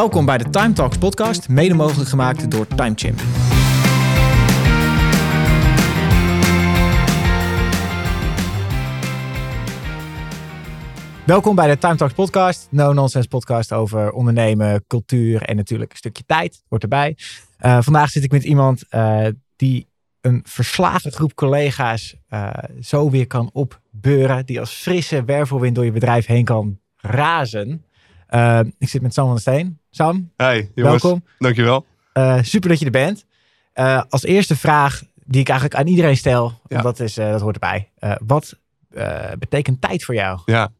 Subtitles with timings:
[0.00, 3.20] Welkom bij de Time Talks podcast, mede mogelijk gemaakt door TimeChimp.
[11.26, 16.24] Welkom bij de Time Talks podcast, no-nonsense podcast over ondernemen, cultuur en natuurlijk een stukje
[16.26, 17.16] tijd, hoort erbij.
[17.60, 19.26] Uh, vandaag zit ik met iemand uh,
[19.56, 19.88] die
[20.20, 25.92] een verslagen groep collega's uh, zo weer kan opbeuren, die als frisse wervelwind door je
[25.92, 27.84] bedrijf heen kan razen.
[28.78, 29.79] Ik zit met Sam van der Steen.
[29.90, 31.02] Sam, hey, jongens.
[31.02, 31.24] welkom.
[31.38, 31.86] Dankjewel.
[32.14, 33.24] Uh, super dat je er bent.
[33.74, 36.82] Uh, als eerste vraag die ik eigenlijk aan iedereen stel, ja.
[36.82, 37.90] dat, is, dat hoort erbij.
[38.26, 38.58] wat
[39.38, 40.40] betekent tijd voor jou?
[40.44, 40.72] Ja,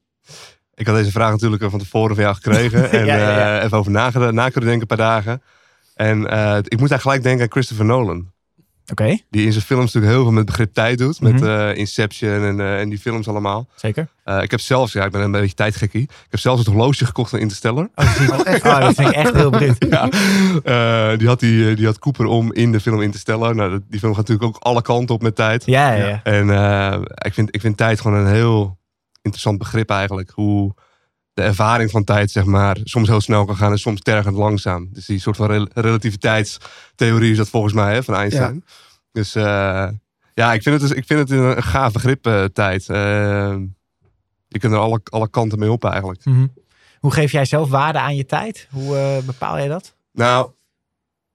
[0.74, 2.91] ik had deze vraag natuurlijk van tevoren van jou gekregen.
[2.98, 5.42] en ja, ja, even over na, na kunnen denken een paar dagen.
[5.95, 6.23] En
[6.65, 8.32] ik moet daar gelijk denken aan Christopher Nolan.
[8.90, 9.24] Okay.
[9.30, 11.20] Die in zijn films natuurlijk heel veel met begrip tijd doet.
[11.20, 11.48] Met mm -hmm.
[11.48, 13.68] uh, Inception en, uh, en die films allemaal.
[13.74, 14.08] Zeker.
[14.24, 16.02] Uh, ik heb zelfs, ja, ik ben een beetje tijdgekkie.
[16.02, 17.88] Ik heb zelfs het horloge gekocht van Interstellar.
[17.95, 18.64] Oh, oh, echt?
[18.64, 19.76] oh, dat vind ik echt heel benieuwd.
[20.64, 21.16] ja.
[21.16, 23.54] die, had die, die had Cooper om in de film Interstellar.
[23.54, 25.66] Nou, die film gaat natuurlijk ook alle kanten op met tijd.
[25.66, 26.06] Ja, ja.
[26.06, 26.22] ja.
[26.22, 28.78] En ik, vind, ik vind tijd gewoon een heel
[29.22, 30.30] interessant begrip eigenlijk.
[30.34, 30.74] Hoe
[31.32, 34.88] de ervaring van tijd, zeg maar, soms heel snel kan gaan en soms tergend langzaam.
[34.92, 38.62] Dus die soort van rel relativiteitstheorie is dat volgens mij hè, van Einstein.
[38.66, 38.72] Ja.
[39.12, 39.88] Dus uh,
[40.34, 42.88] ja, ik vind het, dus, ik vind het een, een gaaf begrip uh, tijd.
[42.88, 42.96] Uh,
[44.48, 46.24] je kunt er alle, alle kanten mee op eigenlijk.
[46.24, 46.52] Mm -hmm.
[46.98, 48.68] Hoe geef jij zelf waarde aan je tijd?
[48.70, 49.94] Hoe bepaal jij dat?
[50.12, 50.50] Nou,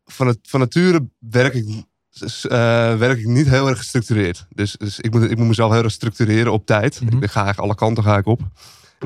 [0.06, 1.84] van, het, van nature werk ik,
[3.00, 4.46] werk ik niet heel erg gestructureerd.
[4.50, 6.96] Dus, dus ik, moet, ik moet mezelf heel erg structureren op tijd.
[6.96, 7.04] Mhm.
[7.04, 7.24] Mm -hmm.
[7.24, 8.42] Ik ga eigenlijk alle kanten ga ik op.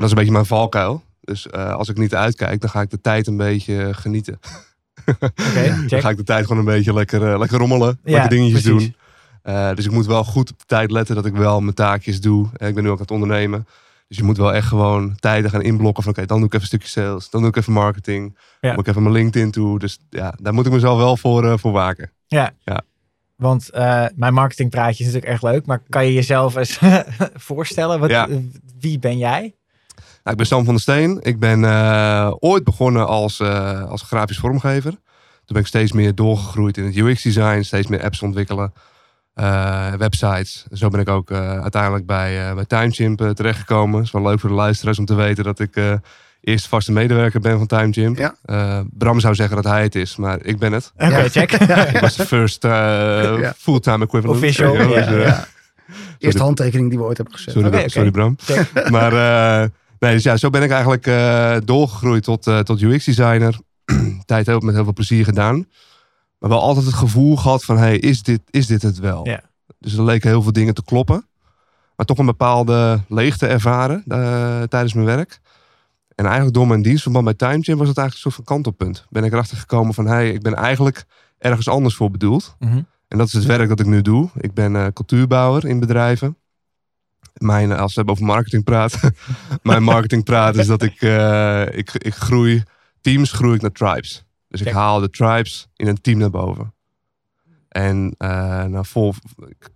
[0.00, 1.02] Dat is een beetje mijn valkuil.
[1.20, 4.40] Dus als ik niet uitkijk, dan ga ik de tijd een beetje genieten.
[5.18, 7.98] Okay, dan ga ik de tijd gewoon een beetje lekker, uh, lekker rommelen.
[8.04, 8.82] Ja, lekker dingetjes precies.
[8.82, 8.94] doen.
[9.54, 12.20] Uh, dus ik moet wel goed op de tijd letten dat ik wel mijn taakjes
[12.20, 12.48] doe.
[12.56, 13.66] Ik ben nu ook aan het ondernemen.
[14.08, 16.02] Dus je moet wel echt gewoon tijden gaan inblokken.
[16.02, 17.30] Van oké, okay, dan doe ik even een stukje sales.
[17.30, 18.34] Dan doe ik even marketing.
[18.34, 18.40] Ja.
[18.60, 19.78] Dan moet ik even mijn LinkedIn toe.
[19.78, 22.10] Dus ja, daar moet ik mezelf wel voor, voor waken.
[22.26, 22.50] Ja.
[22.64, 22.82] ja.
[23.36, 23.70] Want
[24.14, 25.66] mijn marketingpraatje is natuurlijk echt leuk.
[25.66, 26.78] Maar kan je jezelf eens
[27.48, 28.00] voorstellen?
[28.00, 28.28] Wat, ja.
[28.78, 29.54] Wie ben jij?
[30.22, 31.18] Nou, ik ben Sam van der Steen.
[31.22, 34.90] Ik ben uh, ooit begonnen als, uh, als grafisch vormgever.
[34.90, 38.72] Toen ben ik steeds meer doorgegroeid in het UX-design, steeds meer apps ontwikkelen,
[39.34, 40.66] uh, websites.
[40.72, 43.96] Zo ben ik ook uiteindelijk bij, bij TimeChimp terechtgekomen.
[43.96, 45.98] Het is wel leuk voor de luisteraars om te weten dat ik
[46.40, 48.18] eerst vaste medewerker ben van TimeChimp.
[48.18, 48.84] Ja.
[48.90, 50.92] Bram zou zeggen dat hij het is, maar ik ben het.
[50.94, 51.52] Oké, okay, check.
[51.94, 53.54] ik was de first ja.
[53.56, 54.42] fulltime equivalent.
[54.42, 54.74] Official.
[54.74, 55.46] Ja, ja, ja.
[56.18, 57.52] Eerste handtekening die we ooit hebben gezet.
[57.52, 58.10] Sorry, okay, sorry.
[58.10, 58.36] Bram.
[58.90, 59.70] maar...
[60.00, 63.58] Nee, dus ja, zo ben ik eigenlijk uh, doorgegroeid tot, uh, tot UX-designer.
[64.24, 65.66] Tijd heel, met heel veel plezier gedaan.
[66.38, 69.24] Maar wel altijd het gevoel gehad van, hey, is dit, is dit het wel?
[69.78, 71.26] Dus er leken heel veel dingen te kloppen.
[71.96, 75.40] Maar toch een bepaalde leegte ervaren uh, tijdens mijn werk.
[76.14, 79.06] En eigenlijk door mijn dienstverband bij TimeChain was het eigenlijk een soort van kantelpunt.
[79.08, 81.04] Ben ik erachter gekomen van, hey, ik ben eigenlijk
[81.38, 82.54] ergens anders voor bedoeld.
[82.58, 82.86] Mm -hmm.
[83.08, 84.28] En dat is het werk dat ik nu doe.
[84.36, 86.36] Ik ben cultuurbouwer in bedrijven
[87.42, 89.14] mijn, als we hebben over marketing praten,
[89.62, 92.62] mijn marketing praat is dat ik, uh, ik, ik groei,
[93.00, 94.24] teams groei ik naar tribes.
[94.48, 96.74] Dus ik haal de tribes in een team naar boven.
[97.68, 99.14] En uh, nou, vol,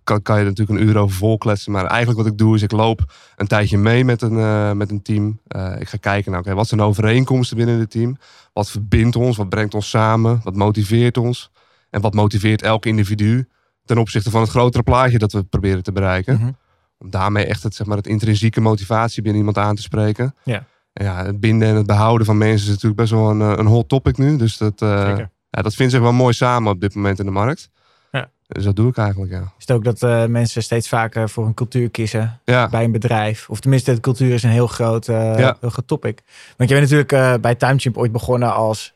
[0.03, 1.71] kan, kan je er natuurlijk een uur over volkletsen.
[1.71, 4.91] Maar eigenlijk wat ik doe is ik loop een tijdje mee met een, uh, met
[4.91, 5.39] een team.
[5.55, 8.17] Uh, ik ga kijken naar okay, wat zijn de overeenkomsten binnen het team.
[8.53, 11.51] Wat verbindt ons, wat brengt ons samen, wat motiveert ons.
[11.89, 13.47] En wat motiveert elk individu
[13.85, 16.35] ten opzichte van het grotere plaatje dat we proberen te bereiken.
[16.35, 16.55] Mm -hmm
[16.97, 20.35] om daarmee echt het, zeg maar, het intrinsieke motivatie binnen iemand aan te spreken.
[20.43, 20.65] Ja.
[20.93, 23.65] En ja, het binden en het behouden van mensen is natuurlijk best wel een, een
[23.65, 24.37] hot topic nu.
[24.37, 25.17] Dus dat, uh,
[25.49, 27.69] ja, dat vindt zich wel mooi samen op dit moment in de markt.
[28.11, 28.29] Ja.
[28.47, 29.41] Dus dat doe ik eigenlijk, ja.
[29.41, 32.69] Is het ook dat uh, mensen steeds vaker voor een cultuur kiezen ja.
[32.69, 33.49] bij een bedrijf?
[33.49, 35.57] Of tenminste, de cultuur is een heel groot, uh, ja.
[35.59, 36.21] heel groot topic.
[36.57, 38.93] Want je bent natuurlijk bij TimeChimp ooit begonnen als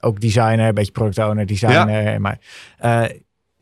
[0.00, 2.12] ook designer, een beetje product owner, designer.
[2.12, 2.18] Ja.
[2.18, 2.38] Maar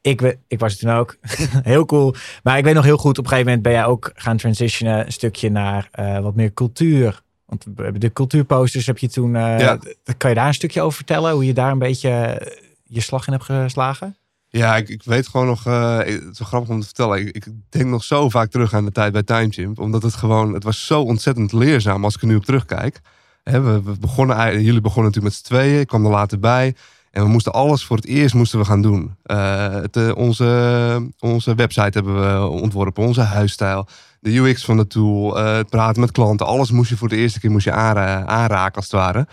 [0.01, 1.17] ik, ik was het toen ook.
[1.63, 2.15] heel cool.
[2.43, 5.07] Maar ik weet nog heel goed, op een gegeven moment ben jij ook gaan transitionen
[5.07, 7.23] een stukje naar uh, wat meer cultuur.
[7.47, 7.67] Want
[8.01, 9.35] de cultuurposters heb je toen.
[9.35, 9.79] Uh, ja.
[10.17, 11.33] Kan je daar een stukje over vertellen?
[11.33, 12.43] Hoe je daar een beetje
[12.85, 14.17] je slag in hebt geslagen?
[14.49, 15.67] Ja, ik, ik weet gewoon nog.
[15.67, 17.19] Uh, het is wel grappig om te vertellen.
[17.19, 19.79] Ik, ik, denk nog zo vaak terug aan de tijd bij TimeChimp.
[19.79, 20.55] Omdat het gewoon.
[20.55, 23.01] Het was zo ontzettend leerzaam als ik er nu op terugkijk.
[23.43, 25.81] He, we, we begonnen, jullie begonnen natuurlijk met z'n tweeën.
[25.81, 26.75] Ik kwam er later bij.
[27.11, 29.17] En we moesten alles voor het eerst moesten we gaan doen.
[29.27, 33.87] Uh, het, uh, onze, onze website hebben we ontworpen, onze huisstijl,
[34.21, 36.47] de UX van de tool, uh, het praten met klanten.
[36.47, 39.27] Alles moest je voor de eerste keer moest je aanra aanraken als het ware.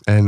[0.00, 0.24] En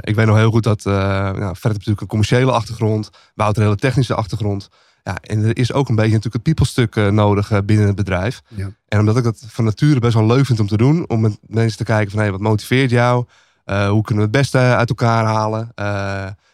[0.00, 3.68] ik weet nog heel goed dat nou, Fred heeft natuurlijk een commerciële achtergrond, Wouter een
[3.68, 4.68] hele technische achtergrond.
[5.04, 8.42] Ja, en er is ook een beetje natuurlijk het people-stuk nodig binnen het bedrijf.
[8.48, 8.70] Ja.
[8.88, 11.38] En omdat ik dat van nature best wel leuk vind om te doen, om met
[11.46, 13.24] mensen te kijken van hey, wat motiveert jou?
[13.66, 15.70] Eh, hoe kunnen we het beste uit elkaar halen?
[15.74, 15.84] Eh,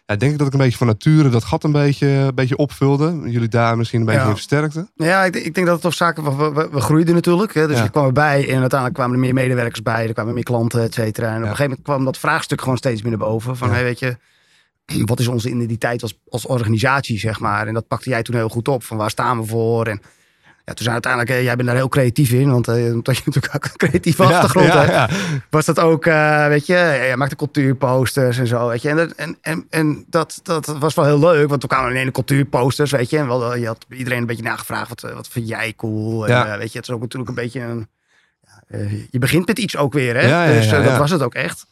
[0.06, 2.56] ja, denk ik dat ik een beetje van nature dat gat een beetje, een beetje
[2.56, 3.20] opvulde.
[3.24, 4.26] Jullie daar misschien een beetje Ja.
[4.26, 4.90] in versterkten.
[4.94, 6.36] Ja, ik, ik denk dat het op zaken...
[6.38, 7.54] We, we, we groeiden natuurlijk.
[7.54, 7.82] Hè, dus Ja.
[7.82, 10.06] je kwam erbij en uiteindelijk kwamen er meer medewerkers bij.
[10.06, 11.26] Er kwamen meer klanten, et cetera.
[11.28, 13.56] En op een gegeven moment kwam dat vraagstuk gewoon steeds meer naar boven.
[13.56, 14.16] Van, hey, weet je,
[15.04, 17.66] wat is onze identiteit als, als organisatie, zeg maar.
[17.66, 18.82] En dat pakte jij toen heel goed op.
[18.84, 19.86] Van waar staan we voor?
[19.86, 20.00] En
[20.64, 22.50] ja, toen zijn uiteindelijk, eh, jij bent daar heel creatief in.
[22.50, 25.12] Want eh, omdat je natuurlijk ook een creatieve achtergrond ja, hebt.
[25.50, 28.88] was dat ook, eh, weet je, je maakte cultuurposters en zo, weet je.
[28.88, 31.96] En, dat, en, en, en dat, dat was wel heel leuk, want we kwamen in
[31.96, 33.18] ene cultuurposters, weet je.
[33.18, 36.26] En wel, je had iedereen een beetje nagevraagd, wat, wat vind jij cool?
[36.26, 37.88] En, weet je, het is ook natuurlijk een beetje een...
[39.10, 40.54] je begint met iets ook weer, hè.
[40.54, 41.66] Dus dat was het ook echt.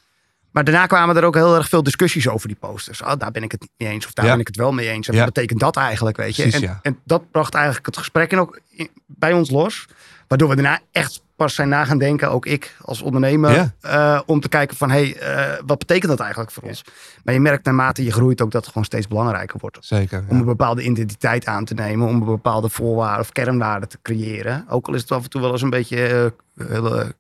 [0.50, 3.02] Maar daarna kwamen er ook heel erg veel discussies over die posters.
[3.02, 4.30] Oh, daar ben ik het niet mee eens of daar Ja.
[4.30, 5.08] ben ik het wel mee eens.
[5.08, 5.24] En Ja.
[5.24, 6.42] wat betekent dat eigenlijk, weet je?
[6.42, 6.78] Precies, en, ja.
[6.82, 9.86] en dat bracht eigenlijk het gesprek in ook in- bij ons los.
[10.28, 14.40] Waardoor we daarna echt pas zijn na gaan denken, ook ik als ondernemer, eh, om
[14.40, 16.84] te kijken van, hé, hey, wat betekent dat eigenlijk voor ons?
[17.24, 19.78] Maar je merkt naarmate je groeit ook dat het gewoon steeds belangrijker wordt.
[19.80, 20.24] Zeker.
[20.28, 24.64] Om een bepaalde identiteit aan te nemen, om een bepaalde voorwaarden of kernwaarden te creëren.
[24.68, 27.14] Ook al is het af en toe wel eens een beetje eh, hele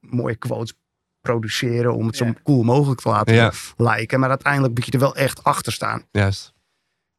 [0.00, 0.74] mooie quotes
[1.22, 4.20] produceren om het zo cool mogelijk te laten lijken.
[4.20, 6.02] Maar uiteindelijk moet je er wel echt achter staan.
[6.10, 6.52] Juist.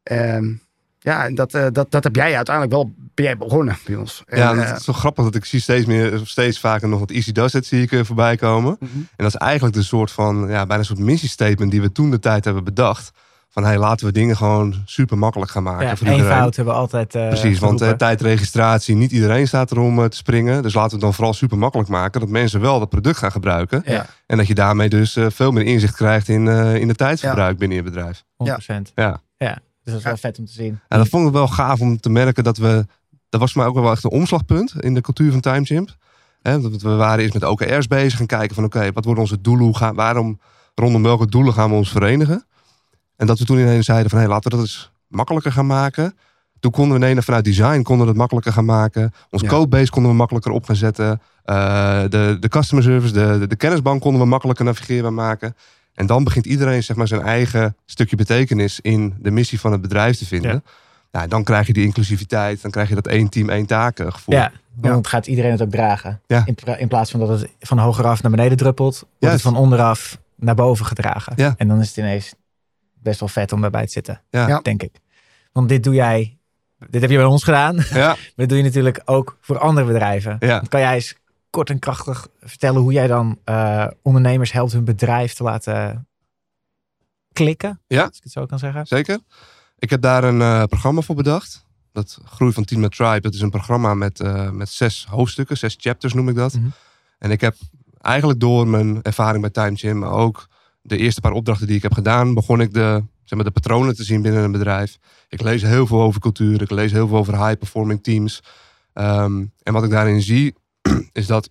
[0.03, 0.53] Ehm,
[0.99, 4.23] ja, en dat, eh, dat, dat heb jij uiteindelijk wel ben jij begonnen bij ons.
[4.25, 6.99] En, ja, eh, het is zo grappig dat ik zie steeds meer, steeds vaker nog
[6.99, 8.77] wat Easy Does It zie ik eh, voorbij komen.
[8.79, 8.97] mhm.
[8.97, 12.11] En dat is eigenlijk de soort van, ja, bijna een soort missiestatement die we toen
[12.11, 13.11] de tijd hebben bedacht.
[13.53, 16.37] Van, hey, laten we dingen gewoon super makkelijk gaan maken Ja, voor één iedereen.
[16.37, 17.97] fout hebben we altijd eh Precies, want eh, geroepen.
[17.97, 20.61] tijdregistratie, niet iedereen staat erom eh, te springen.
[20.61, 22.19] Dus laten we het dan vooral super makkelijk maken.
[22.19, 23.81] Dat mensen wel dat product gaan gebruiken.
[23.85, 24.05] Ja.
[24.25, 27.57] En dat je daarmee dus eh, veel meer inzicht krijgt in, eh, in de tijdsverbruik
[27.57, 28.23] binnen je bedrijf.
[28.37, 28.91] 100%.
[28.95, 29.21] Ja.
[29.37, 29.53] ja.
[29.53, 30.79] Dus dat is wel vet om te zien.
[30.87, 32.85] En dat vond ik wel gaaf om te merken dat we...
[33.29, 35.95] Dat was voor mij ook wel echt een omslagpunt in de cultuur van TimeChimp.
[36.41, 39.41] Hè, dat we waren eerst met OKR's bezig en kijken van oké, wat worden onze
[39.41, 39.65] doelen?
[39.65, 40.39] Hoe gaan, waarom,
[40.75, 42.45] rondom welke doelen gaan we ons verenigen?
[43.15, 46.17] En dat we toen ineens zeiden van hé, laten we dat eens makkelijker gaan maken.
[46.59, 49.13] Toen konden we ineens vanuit design konden we het makkelijker gaan maken.
[49.29, 49.47] Ons Ja.
[49.47, 51.21] codebase konden we makkelijker op gaan zetten.
[51.43, 55.55] Eh, de, de customer service, de, de, de kennisbank konden we makkelijker navigeerbaar maken.
[55.93, 59.81] En dan begint iedereen zeg maar, zijn eigen stukje betekenis in de missie van het
[59.81, 60.51] bedrijf te vinden.
[60.51, 60.61] Ja.
[61.21, 62.61] Ja, dan krijg je die inclusiviteit.
[62.61, 64.35] Dan krijg je dat één team, één taken gevoel.
[64.35, 66.21] Ja, want gaat iedereen het ook dragen.
[66.27, 66.43] Ja.
[66.45, 70.17] In, in plaats van dat het van hogeraf naar beneden druppelt, wordt het van onderaf
[70.35, 71.33] naar boven gedragen.
[71.35, 71.53] Ja.
[71.57, 72.33] En dan is het ineens
[73.03, 74.59] best wel vet om daarbij te zitten, Ja.
[74.59, 74.99] Denk ik.
[75.51, 76.37] Want dit doe jij,
[76.89, 79.87] dit heb je bij ons gedaan, maar Ja, dit doe je natuurlijk ook voor andere
[79.87, 80.35] bedrijven.
[80.39, 80.59] ja.
[80.59, 81.15] Kan jij eens
[81.49, 86.07] kort en krachtig vertellen hoe jij dan eh, ondernemers helpt hun bedrijf te laten
[87.33, 87.81] klikken?
[87.87, 88.03] Ja.
[88.05, 88.85] Als ik het zo kan zeggen.
[88.87, 89.19] zeker.
[89.77, 91.65] Ik heb daar een eh, programma voor bedacht.
[91.91, 93.19] Dat Groei van Team met Tribe.
[93.19, 96.53] Dat is een programma met, eh, met zes hoofdstukken, zes chapters noem ik dat.
[96.53, 96.67] Mhm.
[97.19, 97.55] En ik heb
[98.01, 100.47] eigenlijk door mijn ervaring bij Time Gym, maar ook
[100.85, 103.95] de eerste paar opdrachten die ik heb gedaan, begon ik de, zeg maar, de patronen
[103.95, 104.97] te zien binnen een bedrijf.
[105.29, 108.43] Ik lees heel veel over cultuur, ik lees heel veel over high-performing teams.
[108.93, 110.55] Ehm, en wat ik daarin zie,
[111.11, 111.49] is dat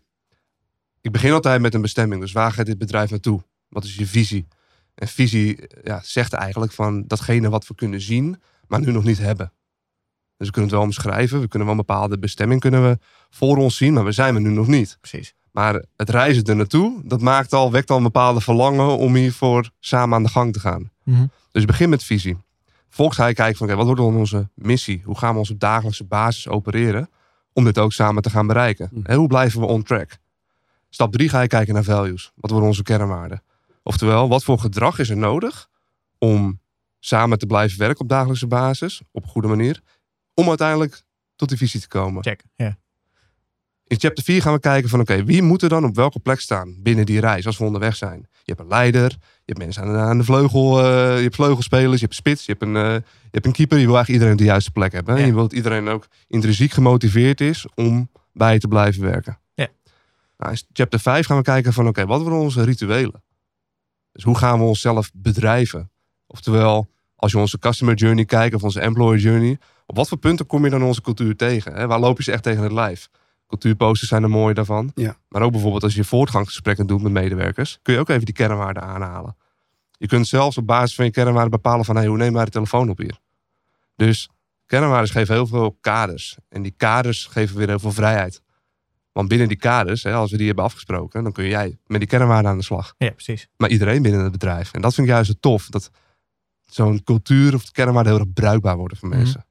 [1.00, 2.20] ik begin altijd met een bestemming.
[2.20, 3.42] Dus waar gaat dit bedrijf naartoe?
[3.68, 4.46] Wat is je visie?
[4.94, 9.18] En visie ja, zegt eigenlijk van datgene wat we kunnen zien, maar nu nog niet
[9.18, 9.52] hebben.
[10.36, 12.98] Dus we kunnen het wel omschrijven, we kunnen wel een bepaalde bestemming kunnen we
[13.30, 14.96] voor ons zien, maar we zijn er nu nog niet.
[15.00, 15.34] Precies.
[15.52, 19.70] Maar het reizen er naartoe, dat maakt al, wekt al een bepaalde verlangen om hiervoor
[19.80, 20.90] samen aan de gang te gaan.
[21.04, 21.26] Mhm.
[21.50, 22.36] Dus begin met visie.
[22.88, 25.02] Volgens ga je kijken van, oké, wat wordt dan onze missie?
[25.04, 27.10] Hoe gaan we ons op dagelijkse basis opereren
[27.52, 28.88] om dit ook samen te gaan bereiken?
[28.92, 29.06] Mhm.
[29.06, 30.18] En hoe blijven we on track?
[30.88, 32.32] Stap drie ga je kijken naar values.
[32.34, 33.42] Wat worden onze kernwaarden?
[33.82, 35.68] Oftewel, wat voor gedrag is er nodig
[36.18, 36.60] om
[36.98, 39.82] samen te blijven werken op dagelijkse basis, op een goede manier,
[40.34, 41.02] om uiteindelijk
[41.36, 42.22] tot die visie te komen?
[42.22, 42.44] Check.
[42.54, 42.78] Ja.
[43.92, 46.40] In chapter 4 gaan we kijken van oké, wie moet er dan op welke plek
[46.40, 48.18] staan binnen die reis als we onderweg zijn?
[48.30, 51.34] Je hebt een leider, je hebt mensen aan de, aan de vleugel, eh, je hebt
[51.34, 53.78] vleugelspelers, je hebt spits, je hebt een, eh, je hebt een keeper.
[53.78, 55.14] Je wil eigenlijk iedereen op de juiste plek hebben.
[55.14, 55.20] hè?
[55.20, 55.26] Ja.
[55.26, 59.38] Je wilt dat iedereen ook intrinsiek gemotiveerd is om bij je te blijven werken.
[59.54, 59.68] Ja.
[60.36, 63.22] Nou, in chapter 5 gaan we kijken van oké, wat worden onze rituelen?
[64.12, 65.90] Dus hoe gaan we onszelf bedrijven?
[66.26, 70.46] Oftewel, als je onze customer journey kijkt of onze employer journey, op wat voor punten
[70.46, 71.74] kom je dan onze cultuur tegen?
[71.74, 71.86] Hè?
[71.86, 73.08] Waar loop je ze echt tegen het lijf?
[73.58, 74.90] Cultuurposters zijn er mooi daarvan.
[74.94, 75.16] Ja.
[75.28, 78.82] Maar ook bijvoorbeeld als je voortgangsgesprekken doet met medewerkers, kun je ook even die kernwaarden
[78.82, 79.36] aanhalen.
[79.98, 82.50] Je kunt zelfs op basis van je kernwaarden bepalen van hey, hoe nemen wij de
[82.50, 83.18] telefoon op hier?
[83.96, 84.28] Dus
[84.66, 86.36] kernwaarden geven heel veel kaders.
[86.48, 88.42] En die kaders geven weer heel veel vrijheid.
[89.12, 92.08] Want binnen die kaders, hè, als we die hebben afgesproken, dan kun jij met die
[92.08, 92.94] kernwaarden aan de slag.
[92.98, 93.48] ja, precies.
[93.56, 94.72] Maar iedereen binnen het bedrijf.
[94.72, 95.66] En dat vind ik juist het tof.
[95.68, 95.90] Dat
[96.66, 99.16] zo'n cultuur of kernwaarden heel erg bruikbaar worden voor Mhm.
[99.18, 99.46] mensen.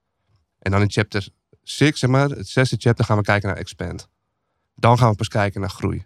[0.60, 1.28] En dan in chapter
[1.64, 4.10] 6, zeg maar, het zesde chapter, gaan we kijken naar expand.
[4.76, 6.06] Dan gaan we pas kijken naar groei.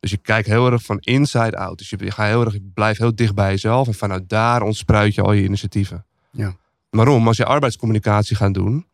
[0.00, 1.78] Dus je kijkt heel erg van inside out.
[1.78, 3.86] Dus je, je gaat heel erg, je blijft heel dicht bij jezelf.
[3.86, 6.06] En vanuit daar ontspruit je al je initiatieven.
[6.30, 6.56] Ja.
[6.90, 7.26] Waarom?
[7.26, 8.86] Als je arbeidscommunicatie gaat doen,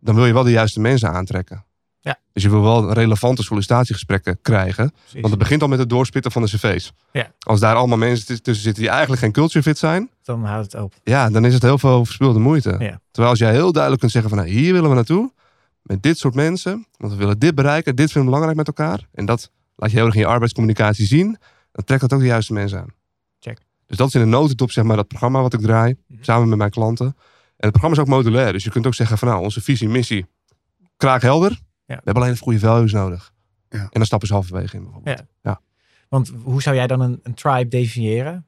[0.00, 1.64] dan wil je wel de juiste mensen aantrekken.
[2.00, 2.18] Ja.
[2.32, 4.90] Dus je wil wel relevante sollicitatiegesprekken krijgen.
[4.90, 5.12] Precies.
[5.20, 6.92] Want het begint al met het doorspitten van de cv's.
[7.12, 7.32] Ja.
[7.38, 10.82] Als daar allemaal mensen tussen zitten die eigenlijk geen culture fit zijn, Dan houdt het
[10.82, 10.94] op.
[11.04, 12.70] ja, dan is het heel veel verspilde moeite.
[12.78, 13.00] Ja.
[13.10, 15.32] Terwijl als jij heel duidelijk kunt zeggen van nou, hier willen we naartoe,
[15.82, 19.08] met dit soort mensen, want we willen dit bereiken, dit vinden we belangrijk met elkaar.
[19.12, 21.38] En dat laat je heel erg in je arbeidscommunicatie zien,
[21.72, 22.92] dan trekt dat ook de juiste mensen aan.
[23.38, 23.58] Check.
[23.86, 26.22] Dus dat is in een notendop zeg maar dat programma wat ik draai, Mhm.
[26.24, 27.06] samen met mijn klanten.
[27.06, 27.14] En
[27.56, 30.26] het programma is ook modulair, dus je kunt ook zeggen van nou, onze visie, missie,
[30.96, 31.58] kraakhelder.
[31.96, 33.32] We hebben alleen even goede values nodig.
[33.68, 33.78] Ja.
[33.78, 35.22] En dan stappen ze halverwege in bijvoorbeeld.
[36.08, 38.46] Want hoe zou jij dan een, een tribe definiëren?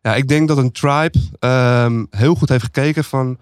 [0.00, 3.40] Ja, ik denk dat een tribe ehm, heel goed heeft gekeken van...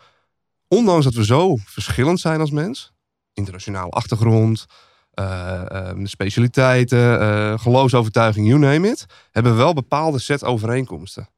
[0.69, 2.93] Ondanks dat we zo verschillend zijn als mens...
[3.33, 4.67] Internationale achtergrond,
[5.11, 9.07] eh, ehm, specialiteiten, eh, geloofsovertuiging, you name it...
[9.31, 11.29] hebben we wel bepaalde set overeenkomsten.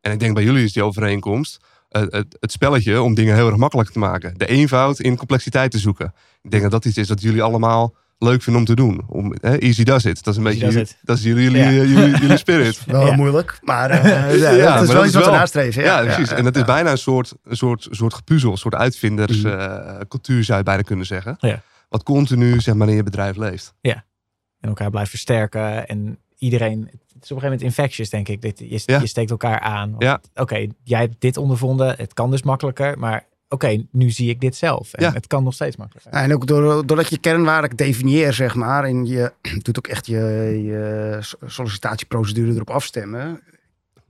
[0.00, 1.64] En ik denk bij jullie is die overeenkomst...
[1.92, 4.34] eh, het, het spelletje om dingen heel erg makkelijk te maken.
[4.36, 6.14] De eenvoud in complexiteit te zoeken.
[6.42, 9.02] Ik denk dat dat iets is dat jullie allemaal leuk vinden om te doen.
[9.08, 10.24] Om, hè, easy does it.
[10.24, 11.70] Dat is een Easy beetje jullie, dat is jullie, jullie, Ja.
[11.70, 12.84] jullie, jullie spirit.
[12.86, 13.16] Wel Ja.
[13.16, 15.82] moeilijk, maar eh, ja, Ja, dat is maar wel dat iets wat we nastreven.
[15.82, 16.28] Ja, precies.
[16.30, 16.66] en dat is ja.
[16.66, 19.58] bijna een soort, een soort, soort gepuzzel, een soort uitvinders Mhm.
[19.58, 21.36] eh, cultuur zou je bijna kunnen zeggen.
[21.38, 21.62] Ja.
[21.88, 23.74] Wat continu zeg maar, in je bedrijf leeft.
[23.80, 25.88] En elkaar blijft versterken.
[25.88, 28.42] En iedereen, het is op een gegeven moment infectious, denk ik.
[28.42, 28.98] Dit, je, Ja.
[29.00, 29.94] je steekt elkaar aan.
[29.98, 30.20] Ja.
[30.34, 31.94] Oké, jij hebt dit ondervonden.
[31.96, 32.98] Het kan dus makkelijker.
[32.98, 34.92] Maar oké, nu zie ik dit zelf.
[34.92, 35.12] En Ja.
[35.12, 36.12] het kan nog steeds makkelijker.
[36.12, 39.32] Ja, en ook door, doordat je kernwaarde definieert, zeg maar, en je
[39.62, 40.18] doet ook echt je,
[40.64, 43.40] je sollicitatieprocedure erop afstemmen,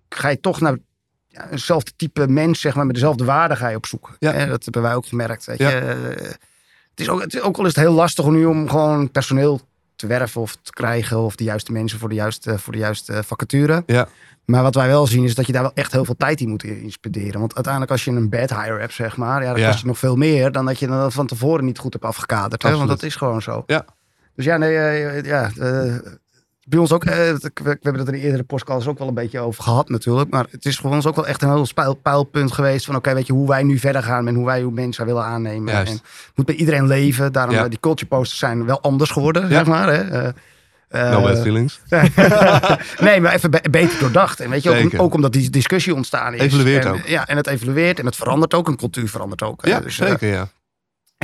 [0.08, 0.76] ga je toch naar
[1.28, 4.16] ja, eenzelfde type mens, zeg maar, met dezelfde waarde ga je op zoek.
[4.18, 4.32] Ja.
[4.32, 5.44] Hè, dat hebben wij ook gemerkt.
[5.44, 5.70] Weet Ja.
[5.70, 5.76] je.
[5.76, 6.30] Eh,
[6.90, 9.60] Het, is ook, het is ook al is het heel lastig nu om gewoon personeel
[10.02, 13.22] te werven of te krijgen, of de juiste mensen voor de juiste, voor de juiste
[13.22, 13.82] vacature.
[13.86, 14.08] Ja.
[14.44, 16.48] Maar wat wij wel zien is dat je daar wel echt heel veel tijd in
[16.48, 17.40] moet inspenderen.
[17.40, 19.66] Want uiteindelijk als je een bad hire hebt, zeg maar, ja, dan Ja.
[19.68, 22.62] kost je nog veel meer dan dat je dat van tevoren niet goed hebt afgekaderd.
[22.62, 22.76] Hè?
[22.76, 23.62] Want dat is gewoon zo.
[23.66, 23.84] Ja.
[24.34, 25.94] Dus ja, nee, eh, ja, eh,
[26.68, 29.40] bij ons ook, eh, we, hebben het in de eerdere podcasts ook wel een beetje
[29.40, 30.30] over gehad natuurlijk.
[30.30, 33.14] Maar het is voor ons ook wel echt een heel spijl- pijlpunt geweest van oké,
[33.14, 35.72] weet je, hoe wij nu verder gaan en hoe wij hoe mensen willen aannemen.
[35.72, 35.90] Juist.
[35.90, 37.32] En het moet bij iedereen leven.
[37.32, 37.64] Daarom Ja.
[37.64, 39.88] eh, die culture posters zijn wel anders geworden, zeg maar.
[39.94, 40.00] Hè?
[40.08, 40.28] Eh,
[40.88, 41.80] eh, no bad feelings.
[43.00, 44.40] nee, maar even be- beter doordacht.
[44.40, 46.40] En weet je, ook, omdat die discussie ontstaan is.
[46.40, 47.06] Evolueert en, ook.
[47.06, 48.68] Ja, en het evolueert en het verandert ook.
[48.68, 49.66] Een cultuur verandert ook.
[49.66, 50.48] Ja, Dus, zeker ja.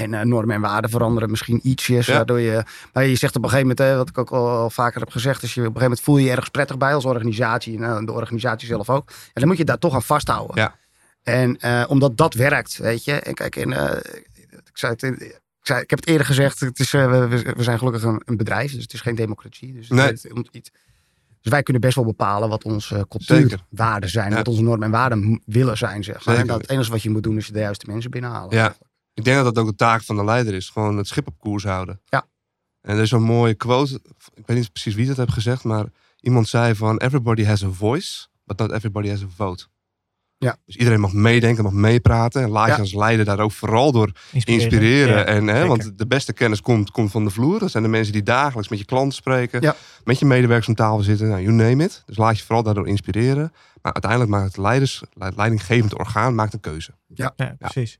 [0.02, 2.06] En eh, normen en waarden veranderen misschien ietsjes.
[2.06, 2.14] Ja.
[2.14, 2.62] Waardoor je,
[2.92, 5.10] maar je zegt op een gegeven moment, hè, wat ik ook al, al vaker heb
[5.10, 7.76] gezegd, is je op een gegeven moment voel je je ergens prettig bij als organisatie.
[7.76, 9.08] En eh, de organisatie zelf ook.
[9.08, 10.56] En dan moet je daar toch aan vasthouden.
[10.56, 10.74] Ja.
[11.22, 13.12] En eh, omdat dat werkt, weet je.
[13.12, 16.90] En kijk, en, ik, zei het, ik, zei, ik heb het eerder gezegd, het is,
[16.90, 19.72] we, zijn gelukkig een, een bedrijf, dus het is geen democratie.
[19.72, 20.06] Dus, Nee.
[20.06, 20.70] het, het- iets,
[21.40, 24.30] dus wij kunnen best wel bepalen wat onze cultuurwaarden zijn.
[24.30, 24.36] Ja.
[24.36, 26.36] wat onze normen en waarden willen zijn, zeg maar.
[26.36, 28.56] En dat het enige wat je moet doen is de juiste mensen binnenhalen.
[28.56, 28.76] Ja.
[29.18, 30.68] Ik denk dat dat ook de taak van de leider is.
[30.68, 32.00] Gewoon het schip op koers houden.
[32.04, 32.26] Ja.
[32.80, 34.00] En er is zo'n mooie quote.
[34.34, 35.64] Ik weet niet precies wie dat heeft gezegd.
[35.64, 35.86] Maar
[36.20, 36.96] iemand zei van...
[36.98, 38.26] Everybody has a voice.
[38.44, 39.66] But not everybody has a vote.
[40.38, 40.56] Ja.
[40.64, 42.42] Dus iedereen mag meedenken, mag meepraten.
[42.42, 42.78] En laat je Ja.
[42.78, 44.64] als leider daar ook vooral door Inspireren.
[44.70, 45.16] inspireren.
[45.18, 47.58] Ja, en, hè, want de beste kennis komt, komt van de vloer.
[47.58, 49.60] Dat zijn de mensen die dagelijks met je klanten spreken.
[49.60, 49.76] Ja.
[50.04, 51.28] Met je medewerkers om tafel zitten.
[51.28, 52.02] Nou, you name it.
[52.06, 53.52] Dus laat je vooral daardoor inspireren.
[53.82, 55.02] Maar uiteindelijk maakt het, leiders,
[55.36, 56.90] leidinggevend orgaan maakt een keuze.
[57.14, 57.98] Ja, precies.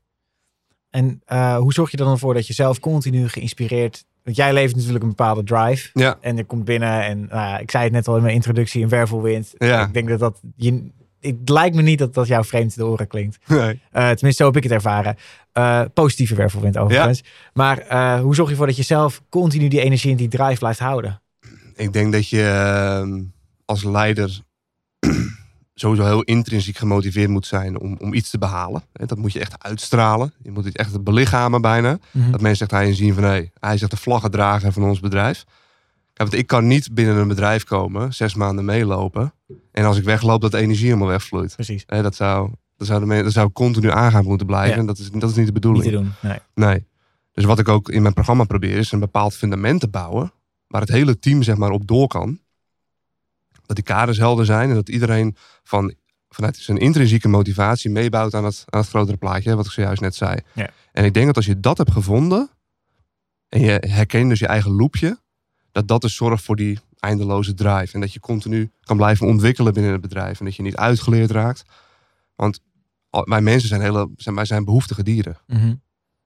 [0.89, 4.07] En eh, hoe zorg je er dan voor dat je zelf continu geïnspireerd...
[4.23, 5.89] Want jij leeft natuurlijk een bepaalde drive.
[5.93, 8.83] Ja, En je komt binnen en nou ik zei het net al in mijn introductie,
[8.83, 9.53] een wervelwind.
[9.57, 9.85] Ja.
[9.85, 10.41] Ik denk dat dat...
[10.55, 13.37] Je, het lijkt me niet dat dat jou vreemd de oren klinkt.
[13.47, 13.81] nee.
[13.91, 15.17] Eh, tenminste, zo heb ik het ervaren.
[15.51, 17.23] Eh, positieve wervelwind overigens.
[17.53, 17.77] Maar
[18.19, 21.21] hoe zorg je ervoor dat je zelf continu die energie en die drive blijft houden?
[21.75, 23.23] Ik denk dat je ehm,
[23.65, 24.41] als leider
[25.79, 28.83] sowieso heel intrinsiek gemotiveerd moet zijn om, om iets te behalen.
[28.91, 30.33] Dat moet je echt uitstralen.
[30.41, 31.97] Je moet het echt belichamen bijna.
[32.11, 32.31] Mhm.
[32.31, 34.99] Dat mensen echt aan je zien van hé, hij is echt de vlaggedrager van ons
[34.99, 35.45] bedrijf.
[36.13, 39.33] Want ik kan niet binnen een bedrijf komen, zes maanden meelopen.
[39.71, 41.53] En als ik wegloop, dat de energie helemaal wegvloeit.
[41.55, 41.85] Precies.
[41.85, 44.73] Dat, zou, dat, zou de dat zou continu aangaan moeten blijven.
[44.73, 44.77] Ja.
[44.77, 45.83] En dat is, dat is niet de Niet bedoeling.
[45.83, 46.11] te doen.
[46.21, 46.39] Nee.
[46.55, 46.85] Nee.
[47.33, 50.31] Dus wat ik ook in mijn programma probeer, is een bepaald fundament te bouwen.
[50.67, 52.39] Waar het hele team zeg maar op door kan.
[53.69, 55.93] Dat die kaders helder zijn en dat iedereen van,
[56.29, 59.55] vanuit zijn intrinsieke motivatie meebouwt aan het, aan het grotere plaatje.
[59.55, 60.39] Wat ik zojuist net zei.
[60.53, 60.69] Ja.
[60.91, 62.49] En ik denk dat als je dat hebt gevonden.
[63.49, 65.19] En je herkent dus je eigen loopje.
[65.71, 67.93] Dat dat dus zorgt voor die eindeloze drive.
[67.93, 70.39] En dat je continu kan blijven ontwikkelen binnen het bedrijf.
[70.39, 71.63] En dat je niet uitgeleerd raakt.
[72.35, 72.59] Want
[73.09, 75.37] wij mensen zijn, hele, zijn, wij zijn behoeftige dieren.
[75.47, 75.75] Mhm.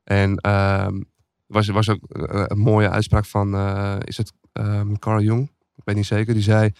[0.03, 1.00] En ehm
[1.47, 5.51] was, was ook eh, een mooie uitspraak van, eh, is het ehm, Carl Jung?
[5.75, 6.71] ik weet niet zeker, die zei: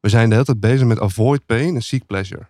[0.00, 2.48] We zijn de hele tijd bezig met avoid pain en seek pleasure.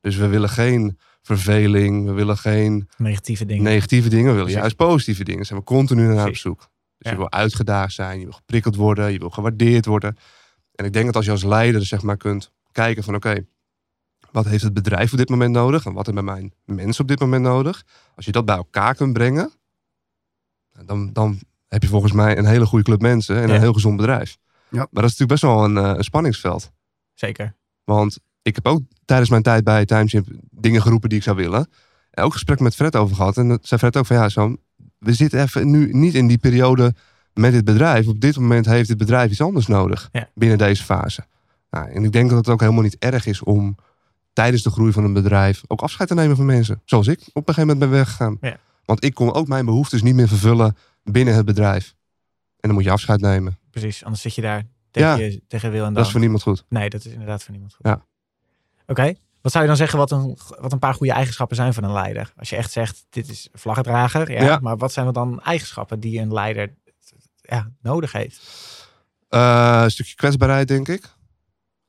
[0.00, 3.62] Dus we willen geen verveling, we willen geen Negatieve dingen.
[3.64, 4.60] negatieve dingen, we willen Precies.
[4.60, 5.44] juist positieve dingen.
[5.46, 6.58] Zijn we continu naar op zoek.
[6.58, 7.10] Dus Ja.
[7.10, 10.16] je wil uitgedaagd zijn, je wil geprikkeld worden, je wil gewaardeerd worden.
[10.74, 13.46] En ik denk dat als je als leider zeg maar kunt kijken van oké,
[14.30, 17.20] wat heeft het bedrijf op dit moment nodig en wat hebben mijn mensen op dit
[17.20, 17.84] moment nodig?
[18.16, 19.52] Als je dat bij elkaar kunt brengen,
[20.84, 21.38] dan, dan
[21.68, 23.54] heb je volgens mij een hele goede club mensen en Ja.
[23.54, 24.38] een heel gezond bedrijf.
[24.72, 24.86] Ja.
[24.90, 26.70] Maar dat is natuurlijk best wel een, eh, een spanningsveld.
[27.14, 27.54] Zeker.
[27.84, 31.70] Want ik heb ook tijdens mijn tijd bij Timeship dingen geroepen die ik zou willen.
[32.10, 33.36] En ook gesprek met Fred over gehad.
[33.36, 34.56] En dat zei Fred ook van ja, zo,
[34.98, 36.94] we zitten even nu niet in die periode
[37.34, 38.06] met dit bedrijf.
[38.06, 40.28] Op dit moment heeft het bedrijf iets anders nodig Ja.
[40.34, 41.24] binnen deze fase.
[41.70, 43.76] Nou, en ik denk dat het ook helemaal niet erg is om
[44.32, 46.82] tijdens de groei van een bedrijf ook afscheid te nemen van mensen.
[46.84, 48.36] Zoals ik op een gegeven moment ben weggegaan.
[48.40, 48.56] Ja.
[48.84, 51.94] Want ik kon ook mijn behoeftes niet meer vervullen binnen het bedrijf.
[52.60, 53.58] En dan moet je afscheid nemen.
[53.72, 54.04] Precies.
[54.04, 56.04] Anders zit je daar tegen, je, tegen wil en Dat dan.
[56.04, 56.64] is voor niemand goed.
[56.68, 57.86] Nee, dat is inderdaad voor niemand goed.
[57.86, 58.04] Ja.
[58.86, 59.14] Oké.
[59.40, 61.92] Wat zou je dan zeggen wat een, wat een paar goede eigenschappen zijn van een
[61.92, 62.32] leider?
[62.36, 64.32] Als je echt zegt, dit is vlaggedrager.
[64.32, 64.58] Ja, Ja.
[64.62, 66.74] Maar wat zijn dan eigenschappen die een leider
[67.40, 68.40] ja, nodig heeft?
[69.28, 71.14] Eh, een stukje kwetsbaarheid, denk ik.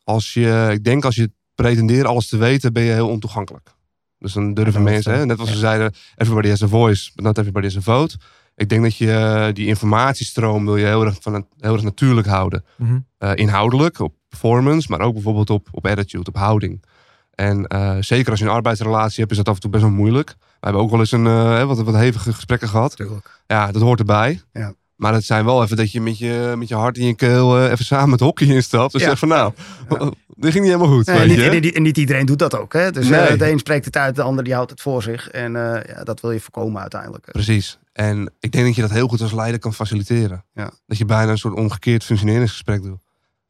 [0.04, 3.70] Als je, ik denk als je pretendeert alles te weten, ben je heel ontoegankelijk.
[4.18, 7.26] Dus dan durven dat mensen, hè, net als ze zeiden, everybody has a voice, but
[7.26, 8.18] not everybody has a vote.
[8.56, 12.28] Ik denk dat je eh, die informatiestroom wil je heel erg, van, heel erg natuurlijk
[12.28, 12.64] houden.
[12.78, 13.00] Mhm.
[13.18, 16.84] Eh, inhoudelijk, op performance, maar ook bijvoorbeeld op, op attitude, op houding.
[17.36, 19.92] En eh, zeker als je een arbeidsrelatie hebt, is dat af en toe best wel
[19.92, 20.36] moeilijk.
[20.40, 22.96] We hebben ook wel eens een, wat, wat hevige gesprekken gehad.
[22.96, 23.42] Tuurlijk.
[23.48, 24.42] Ja, dat hoort erbij.
[24.54, 24.74] Ja.
[25.04, 27.58] Maar het zijn wel even dat je met je, met je hart in je keel
[27.58, 28.92] eh, even samen het hockey instapt.
[28.92, 29.08] Dus Ja.
[29.08, 29.54] zeg van nou,
[30.28, 31.06] dit ging niet helemaal goed.
[31.06, 31.50] Nee, weet niet, je?
[31.50, 32.74] en, niet, en niet iedereen doet dat ook.
[32.74, 32.92] Hè?
[32.92, 33.20] Dus Nee.
[33.20, 35.30] eh, de een spreekt het uit, de ander die houdt het voor zich.
[35.30, 37.26] En eh, ja, dat wil je voorkomen uiteindelijk.
[37.32, 37.80] Precies.
[37.94, 40.46] En ik denk dat je dat heel goed als leider kan faciliteren.
[40.54, 40.72] Ja.
[40.88, 43.00] Dat je bijna een soort omgekeerd functioneringsgesprek doet.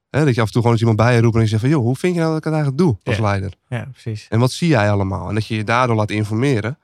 [0.09, 1.61] Hè, dat je af en toe gewoon eens iemand bij je roept en je zegt
[1.61, 1.69] van...
[1.69, 3.21] joh, hoe vind je nou dat ik het eigenlijk doe als Ja.
[3.21, 3.53] leider?
[3.67, 4.25] Ja, precies.
[4.29, 5.27] En wat zie jij allemaal?
[5.29, 6.77] En dat je je daardoor laat informeren.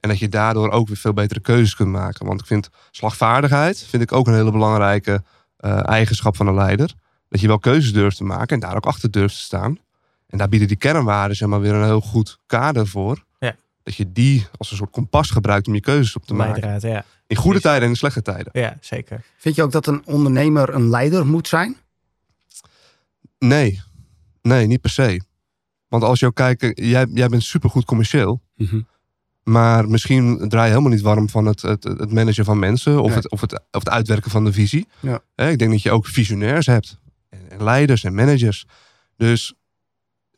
[0.00, 2.26] En dat je daardoor ook weer veel betere keuzes kunt maken.
[2.26, 5.22] Want ik vind slagvaardigheid vind ik ook een hele belangrijke
[5.56, 6.92] eh, eigenschap van een leider.
[7.28, 9.78] Dat je wel keuzes durft te maken en daar ook achter durft te staan.
[10.26, 13.24] En daar bieden die kernwaarden zeg maar weer een heel goed kader voor.
[13.38, 13.56] Ja.
[13.82, 16.80] Dat je die als een soort kompas gebruikt om je keuzes op te maken.
[16.80, 17.04] Ja.
[17.26, 17.62] In goede Precies.
[17.62, 18.48] tijden en in slechte tijden.
[18.52, 19.22] Ja, zeker.
[19.36, 21.76] Vind je ook dat een ondernemer een leider moet zijn?
[23.38, 23.80] Nee,
[24.42, 25.20] nee, niet per se.
[25.88, 28.40] Want als je ook kijkt, jij, jij bent supergoed commercieel.
[29.50, 33.06] Maar misschien draai je helemaal niet warm van het, het, het managen van mensen of,
[33.06, 33.16] Nee.
[33.16, 34.88] het, of, het, of het uitwerken van de visie.
[35.00, 35.20] Ja.
[35.34, 36.98] Hè, ik denk dat je ook visionairs hebt.
[37.28, 38.66] En, en leiders en managers.
[39.16, 39.54] Dus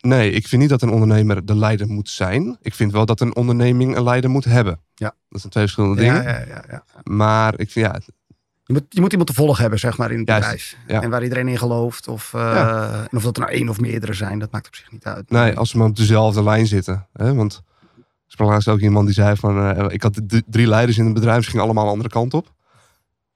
[0.01, 2.57] nee, ik vind niet dat een ondernemer de leider moet zijn.
[2.61, 4.81] Ik vind wel dat een onderneming een leider moet hebben.
[4.95, 5.15] Ja.
[5.29, 6.33] Dat zijn twee verschillende Ja, dingen.
[6.33, 6.85] ja, ja, ja.
[7.03, 8.01] Maar ik vind ja,
[8.65, 11.03] Je, moet, je moet iemand te volgen hebben, zeg maar, in het Juist, bedrijf.
[11.05, 12.09] En waar iedereen in gelooft.
[12.09, 14.91] Of, eh, en of dat er nou één of meerdere zijn, dat maakt op zich
[14.93, 15.31] niet uit.
[15.31, 17.07] Nee, als ze maar op dezelfde lijn zitten.
[17.13, 17.35] Hè?
[17.35, 17.63] Want
[18.33, 19.77] sprak laatst ook iemand die zei van...
[19.77, 22.53] eh, ik had drie leiders in het bedrijf, ze gingen allemaal een andere kant op.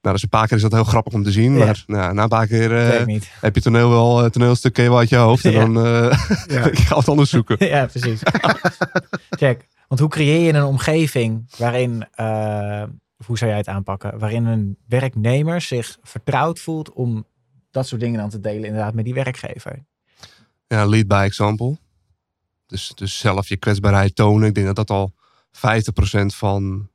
[0.00, 1.56] Nou, dus een paar keer is dat heel grappig om te zien.
[1.56, 1.64] Ja.
[1.64, 5.08] Maar nou, na een paar keer eh, heb je toneel wel, eh, toneelstuk wel uit
[5.08, 5.44] je hoofd.
[5.44, 5.60] En Ja.
[5.60, 6.64] dan eh Ja.
[6.70, 7.66] ik ga het anders zoeken.
[7.74, 8.20] ja, precies.
[9.40, 9.66] Check.
[9.88, 12.08] Want hoe creëer je een omgeving waarin,
[13.26, 17.24] hoe zou jij het aanpakken, waarin een werknemer zich vertrouwd voelt om
[17.70, 19.84] dat soort dingen dan te delen inderdaad met die werkgever?
[20.66, 21.78] Ja, lead by example.
[22.66, 24.48] Dus, dus zelf je kwetsbaarheid tonen.
[24.48, 25.14] Ik denk dat dat al
[25.56, 25.58] 50%
[26.26, 26.88] van,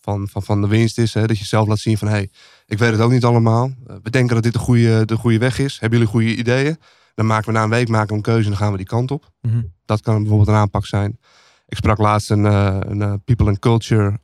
[0.00, 1.14] van, van, van de winst is.
[1.14, 1.26] Hè?
[1.26, 2.30] Dat je zelf laat zien van, hé, hey,
[2.66, 3.70] ik weet het ook niet allemaal.
[3.86, 5.78] Eh, We denken dat dit de goede, de goede weg is.
[5.80, 6.78] Hebben jullie goede ideeën?
[7.14, 8.86] Dan maken we na een week maken we een keuze en dan gaan we die
[8.86, 9.30] kant op.
[9.40, 9.62] Mhm.
[9.84, 11.18] Dat kan bijvoorbeeld een aanpak zijn.
[11.66, 14.18] Ik sprak laatst een, eh, een eh, People and Culture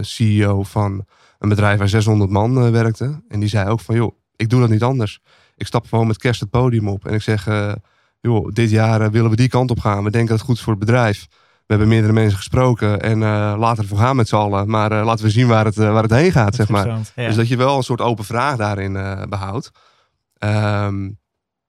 [0.00, 1.04] CEO van
[1.38, 3.22] een bedrijf waar 600 man werkte.
[3.28, 5.20] En die zei ook van, joh, ik doe dat niet anders.
[5.56, 7.06] Ik stap gewoon met kerst het podium op.
[7.06, 7.46] En ik zeg,
[8.22, 10.04] joh, dit jaar eh, willen we die kant op gaan.
[10.04, 11.28] We denken dat het goed is voor het bedrijf.
[11.72, 14.68] We hebben meerdere mensen gesproken en eh, laten we ervoor gaan met z'n allen.
[14.68, 16.86] Maar eh, laten we zien waar het, waar het heen gaat, zeg maar.
[16.86, 17.26] Ja.
[17.26, 19.70] Dus dat je wel een soort open vraag daarin eh, behoudt.
[20.38, 21.04] Ehm,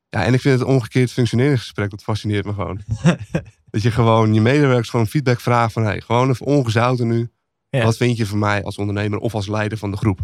[0.10, 2.80] ja, en ik vind het omgekeerd functioneringsgesprek, dat fascineert me gewoon.
[3.72, 7.32] dat je gewoon je medewerkers gewoon feedback vraagt van, hey, gewoon even ongezouten nu.
[7.70, 7.84] Ja.
[7.84, 10.20] Wat vind je van mij als ondernemer of als leider van de groep?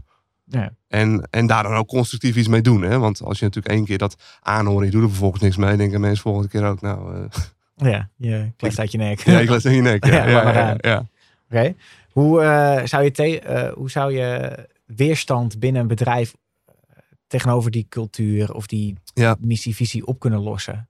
[0.51, 0.73] Ja.
[0.87, 2.81] En, en daar dan ook constructief iets mee doen.
[2.81, 2.99] Hè?
[2.99, 5.77] Want als je natuurlijk één keer dat aanhoren en je doet er vervolgens niks mee,
[5.77, 7.41] denken mensen volgende keer ook, nou, eh
[7.91, 9.19] ja, je kleeft uit je nek.
[9.19, 10.05] ja, ik laat het in je nek.
[10.05, 11.05] Ja, Ja, ja.
[11.49, 11.75] Oké.
[12.11, 16.33] Hoe, eh, zou je te- eh, hoe zou je weerstand binnen een bedrijf
[17.27, 19.35] tegenover die cultuur of die Ja.
[19.39, 20.87] missie-visie op kunnen lossen?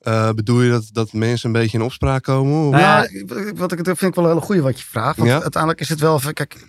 [0.00, 2.70] Eh, bedoel je dat, dat mensen een beetje in opspraak komen?
[2.70, 3.08] Nou ja,
[3.54, 5.16] wat ik, dat vind ik wel een hele goede wat je vraagt.
[5.16, 5.40] Want Ja.
[5.40, 6.66] uiteindelijk is het wel, kijk,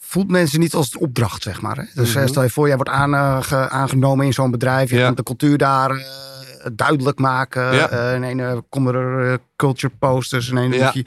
[0.00, 1.76] voelt mensen niet als opdracht, zeg maar.
[1.76, 1.82] Hè?
[1.94, 2.26] Dus eh, Mhm.
[2.28, 4.90] stel je voor, jij wordt eh, ge- aangenomen in zo'n bedrijf.
[4.90, 5.10] Je Ja.
[5.10, 6.04] de cultuur daar eh,
[6.72, 7.74] duidelijk maken.
[7.74, 7.88] Ja.
[7.88, 10.48] Eh, in een eh, komen er eh, culture posters.
[10.48, 10.90] In een Ja.
[10.94, 11.04] je-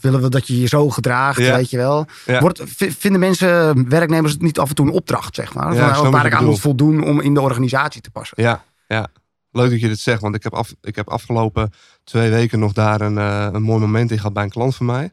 [0.00, 1.56] willen we dat je je zo gedraagt, Ja.
[1.56, 2.06] weet je wel.
[2.40, 5.74] Wordt, vinden mensen, werknemers, het niet af en toe een opdracht, zeg maar?
[5.74, 8.42] Ja, Van, waar ik aan moet voldoen om in de organisatie te passen.
[8.42, 9.06] Ja, ja.
[9.50, 11.72] Leuk dat je dit zegt, want ik heb, af, ik heb afgelopen
[12.04, 14.86] twee weken nog daar een, eh, een mooi moment in gehad bij een klant van
[14.86, 15.12] mij.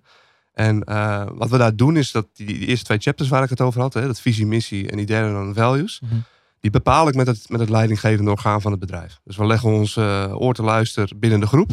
[0.59, 3.49] En eh, wat we daar doen is dat die, die eerste twee chapters waar ik
[3.49, 6.15] het over had, hè, dat visie, missie en die derde dan values, Mhm.
[6.59, 9.19] die bepaal ik met het, met het leidinggevende orgaan van het bedrijf.
[9.23, 11.69] Dus we leggen ons eh, oor te luisteren binnen de groep.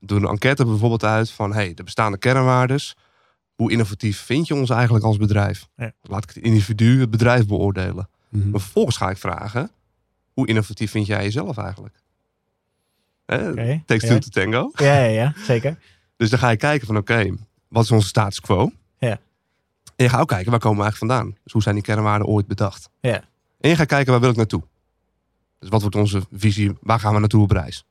[0.00, 2.96] We doen een enquête bijvoorbeeld uit van hey, de bestaande kernwaardes.
[3.54, 5.68] Hoe innovatief vind je ons eigenlijk als bedrijf?
[5.76, 5.92] Ja.
[6.02, 8.08] Laat ik het individu, het bedrijf beoordelen.
[8.28, 8.50] Mhm.
[8.50, 9.70] Maar vervolgens ga ik vragen,
[10.32, 11.94] hoe innovatief vind jij jezelf eigenlijk?
[13.26, 14.70] Hè, Oké, Takes two to tango.
[14.74, 15.78] Ja, ja, ja, zeker.
[16.16, 17.34] Dus dan ga je kijken van oké,
[17.68, 18.70] wat is onze status quo?
[18.98, 19.18] Ja.
[19.96, 21.36] En je gaat ook kijken, waar komen we eigenlijk vandaan?
[21.44, 22.88] Dus hoe zijn die kernwaarden ooit bedacht?
[23.00, 23.20] Ja.
[23.60, 24.62] En je gaat kijken, waar wil ik naartoe?
[25.58, 26.72] Dus wat wordt onze visie?
[26.80, 27.84] Waar gaan we naartoe op reis?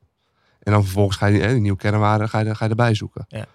[0.58, 3.24] En dan vervolgens ga je hè, die nieuwe kernwaarden ga je, ga je erbij zoeken.
[3.28, 3.46] Ja.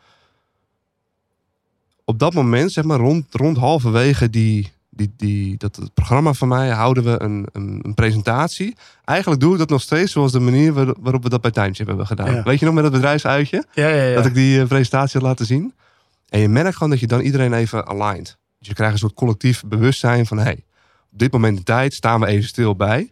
[2.05, 6.47] Op dat moment, zeg maar rond, rond halverwege die, die, die, dat het programma van
[6.47, 8.75] mij, houden we een, een, een presentatie.
[9.05, 11.87] Eigenlijk doe ik dat nog steeds zoals de manier waar- waarop we dat bij Timeship
[11.87, 12.33] hebben gedaan.
[12.33, 12.43] Ja.
[12.43, 13.65] Weet je nog met het bedrijfsuitje?
[13.73, 14.15] Ja, ja, ja.
[14.15, 15.73] Dat ik die eh, presentatie had laten zien.
[16.31, 18.37] En je merkt gewoon dat je dan iedereen even aligned.
[18.59, 20.37] Dus je krijgt een soort collectief bewustzijn van...
[20.37, 20.63] hey,
[21.11, 23.11] op dit moment in tijd staan we even stil bij.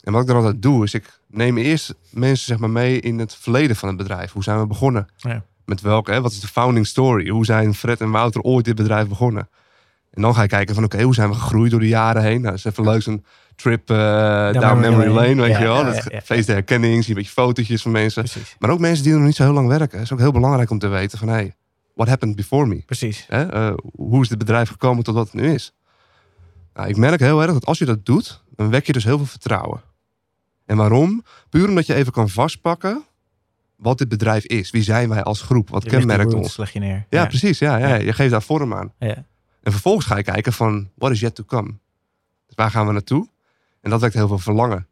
[0.00, 3.18] En wat ik dan altijd doe, is ik neem eerst mensen zeg maar, mee in
[3.18, 4.32] het verleden van het bedrijf.
[4.32, 5.06] Hoe zijn we begonnen?
[5.16, 5.44] Ja.
[5.64, 7.28] Met welke, hè, wat is de founding story?
[7.28, 9.48] Hoe zijn Fred en Wouter ooit dit bedrijf begonnen?
[10.10, 12.40] En dan ga je kijken van, oké, hoe zijn we gegroeid door de jaren heen?
[12.40, 13.24] Nou, dat is even leuk, zo'n
[13.56, 13.96] trip eh,
[14.52, 15.34] down memory lane, lane.
[15.42, 15.76] weet Ja, je wel.
[15.76, 16.20] ja, Dat ja, ja.
[16.20, 18.22] feest de herkenning, zie je een beetje fotootjes van mensen.
[18.22, 19.98] Precies, Maar ook mensen die er nog niet zo heel lang werken.
[19.98, 21.54] Het is ook heel belangrijk om te weten van, hey,
[21.94, 22.82] what happened before me?
[22.86, 23.24] precies.
[23.28, 23.50] Hè?
[23.50, 25.72] Eh, hoe is dit bedrijf gekomen tot wat het nu is?
[26.74, 29.16] Nou, ik merk heel erg dat als je dat doet, dan wek je dus heel
[29.16, 29.82] veel vertrouwen.
[30.66, 31.24] En waarom?
[31.48, 33.04] Puur omdat je even kan vastpakken
[33.76, 34.70] wat dit bedrijf is.
[34.70, 35.68] Wie zijn wij als groep?
[35.70, 36.56] Wat Je kenmerkt ons?
[36.56, 37.06] leg je neer.
[37.10, 37.58] Ja, precies.
[37.58, 37.94] Ja, ja, Ja.
[37.94, 38.92] Je geeft daar vorm aan.
[38.98, 39.24] Ja.
[39.62, 41.68] En vervolgens ga je kijken van, what is yet to come?
[42.46, 43.28] Dus waar gaan we naartoe?
[43.80, 44.86] En dat wekt heel veel verlangen.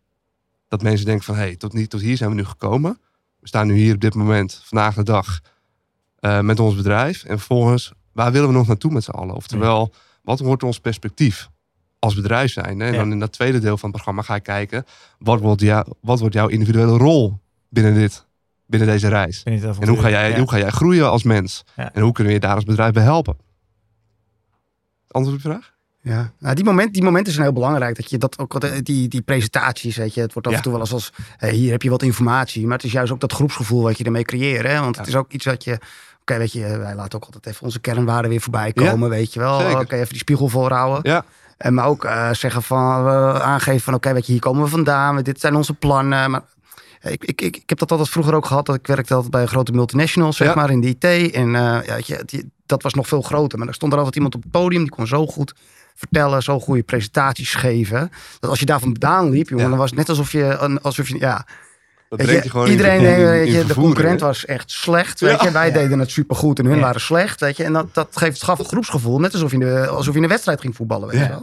[0.68, 2.98] Dat mensen denken van, hey, tot, niet, tot hier zijn we nu gekomen.
[3.40, 5.40] We staan nu hier op dit moment, vandaag de dag,
[6.22, 7.24] eh, met ons bedrijf.
[7.24, 9.34] En vervolgens, waar willen we nog naartoe met z'n allen?
[9.34, 11.48] Oftewel, wat wordt ons perspectief
[11.98, 12.80] als bedrijf zijn?
[12.80, 12.98] En Ja.
[12.98, 14.84] dan in dat tweede deel van het programma ga ik kijken,
[15.18, 18.26] wat wordt, jou, wat wordt jouw individuele rol binnen, dit,
[18.66, 19.42] binnen deze reis?
[19.42, 20.38] En hoe ga, jij, ja.
[20.38, 21.64] hoe ga jij groeien als mens?
[21.76, 21.92] Ja.
[21.92, 23.36] En hoe kunnen we je daar als bedrijf bij helpen?
[25.08, 25.70] Antwoord op je vraag?
[26.04, 27.96] Ja, nou, die, moment, die momenten zijn heel belangrijk.
[27.96, 30.58] Dat je dat ook, die, die presentaties, weet je, het wordt af Ja.
[30.58, 32.66] en toe wel eens als, hé, hier heb je wat informatie.
[32.66, 34.66] Maar het is juist ook dat groepsgevoel wat je ermee creëert.
[34.66, 34.80] Hè?
[34.80, 35.78] Want het is ook iets wat je,
[36.22, 39.38] oké, weet je, wij laten ook altijd even onze kernwaarden weer voorbij komen, weet je
[39.40, 39.80] wel.
[39.80, 41.12] Oké, even die spiegel voorhouden.
[41.12, 41.24] Ja,
[41.56, 44.68] En maar ook eh, zeggen van, eh, aangeven van, oké, weet je, hier komen we
[44.68, 45.22] vandaan.
[45.22, 46.30] Dit zijn onze plannen.
[46.30, 46.42] Maar
[47.00, 48.66] ik, ik, ik, ik heb dat altijd vroeger ook gehad.
[48.66, 50.54] Dat ik werkte altijd bij een grote multinational, zeg Ja.
[50.54, 51.04] maar, in de IT.
[51.34, 53.58] En eh, ja, weet je, die- dat was nog veel groter.
[53.58, 55.54] Maar er stond er altijd iemand op het podium, die kon zo goed
[55.94, 58.10] vertellen, zo goede presentaties geven.
[58.40, 59.70] Dat als je daar vandaan liep, jongen, Ja.
[59.70, 61.46] dan was het net alsof je, alsof je, ja,
[62.18, 64.70] dat weet brengt je, je gewoon iedereen, in, in, weet je, de concurrent was echt
[64.70, 65.46] slecht, weet Ja.
[65.46, 65.50] je.
[65.52, 65.72] Wij Ja.
[65.72, 67.64] deden het supergoed en hun waren slecht, weet je.
[67.64, 70.28] En dat, dat geeft, gaf een groepsgevoel, net alsof je, de, alsof je in een
[70.30, 71.42] wedstrijd ging voetballen, weet je wel.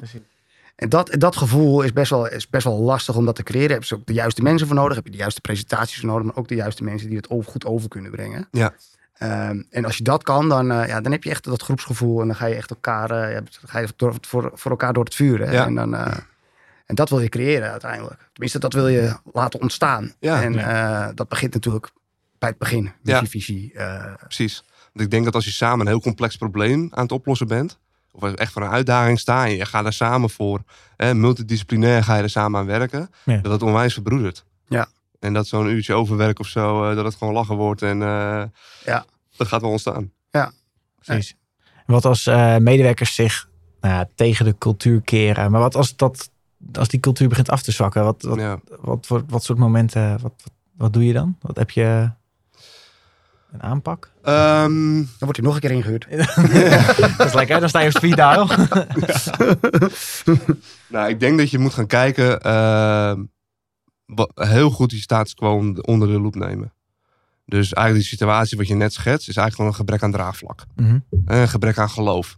[0.75, 3.71] En dat, dat gevoel is best, wel, is best wel lastig om dat te creëren.
[3.71, 4.95] Heb je ook de juiste mensen voor nodig.
[4.95, 6.25] Heb je de juiste presentaties voor nodig.
[6.25, 8.47] Maar ook de juiste mensen die het over, goed over kunnen brengen.
[8.51, 8.73] Ja.
[9.17, 12.21] Ehm, en als je dat kan, dan, eh, ja, dan heb je echt dat groepsgevoel.
[12.21, 15.03] En dan ga je echt elkaar, eh, ja, ga je door, voor, voor elkaar door
[15.03, 15.39] het vuur.
[15.39, 15.51] hè.
[15.51, 15.65] Ja.
[15.65, 16.17] En, dan, eh,
[16.89, 18.29] en dat wil je creëren uiteindelijk.
[18.31, 20.13] Tenminste, dat wil je laten ontstaan.
[20.19, 20.41] Ja.
[20.43, 21.91] en eh, dat begint natuurlijk
[22.37, 22.91] bij het begin.
[23.03, 23.19] Ja.
[23.19, 23.73] Visie, visie.
[23.73, 24.63] eh, Precies.
[24.93, 27.79] Want ik denk dat als je samen een heel complex probleem aan het oplossen bent,
[28.11, 30.61] of je echt voor een uitdaging sta en je gaat er samen voor,
[30.95, 33.37] hè, multidisciplinair ga je er samen aan werken, Ja.
[33.37, 34.45] dat het onwijs verbroedert.
[34.67, 34.87] Ja.
[35.19, 38.43] En dat zo'n uurtje overwerk of zo, eh, dat het gewoon lachen wordt en eh,
[38.85, 39.05] Ja.
[39.37, 40.11] dat gaat wel ontstaan.
[41.05, 41.35] Precies.
[41.85, 43.49] En Wat als eh, medewerkers zich
[43.81, 45.51] nou ja, tegen de cultuur keren.
[45.51, 46.29] Maar wat als, dat,
[46.73, 48.03] als die cultuur begint af te zwakken?
[48.03, 48.59] Wat, wat, Ja.
[48.81, 51.37] wat, wat, wat soort momenten, wat, wat, wat doe je dan?
[51.41, 52.11] Wat heb je
[53.51, 54.11] een aanpak?
[54.23, 56.07] Ehm, dan wordt hij nog een keer ingehuurd.
[57.17, 58.47] dat is lekker, dan sta je op speed dial.
[60.87, 63.23] nou, ik denk dat je moet gaan kijken, ehm,
[64.05, 66.73] wat- heel goed die status quo onder de loep nemen.
[67.45, 70.65] Dus eigenlijk die situatie wat je net schetst, is eigenlijk gewoon een gebrek aan draagvlak.
[70.75, 70.99] Mhm.
[71.25, 72.37] Een gebrek aan geloof.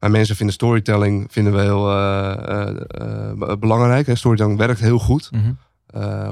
[0.00, 4.06] Maar mensen vinden storytelling vinden we heel eh, eh, eh, belangrijk.
[4.06, 4.14] Hè.
[4.14, 5.30] Storytelling werkt heel goed.
[5.30, 5.52] Mhm.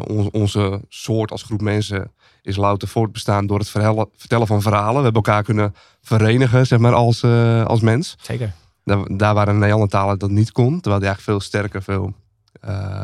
[0.07, 3.71] Onze, onze soort als groep mensen is louter voortbestaan door het
[4.17, 4.97] vertellen van verhalen.
[4.97, 7.25] We hebben elkaar kunnen verenigen, zeg maar, als,
[7.65, 8.17] als mens.
[8.21, 8.53] Zeker.
[8.85, 12.15] Daar, daar waar een Neandertaler dat niet kon, terwijl die eigenlijk veel sterker, veel,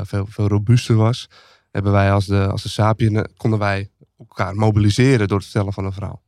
[0.03, 1.29] veel, veel robuuster was,
[1.71, 5.85] hebben wij als de, als de sapien, konden wij elkaar mobiliseren door het vertellen van
[5.85, 6.23] een verhaal.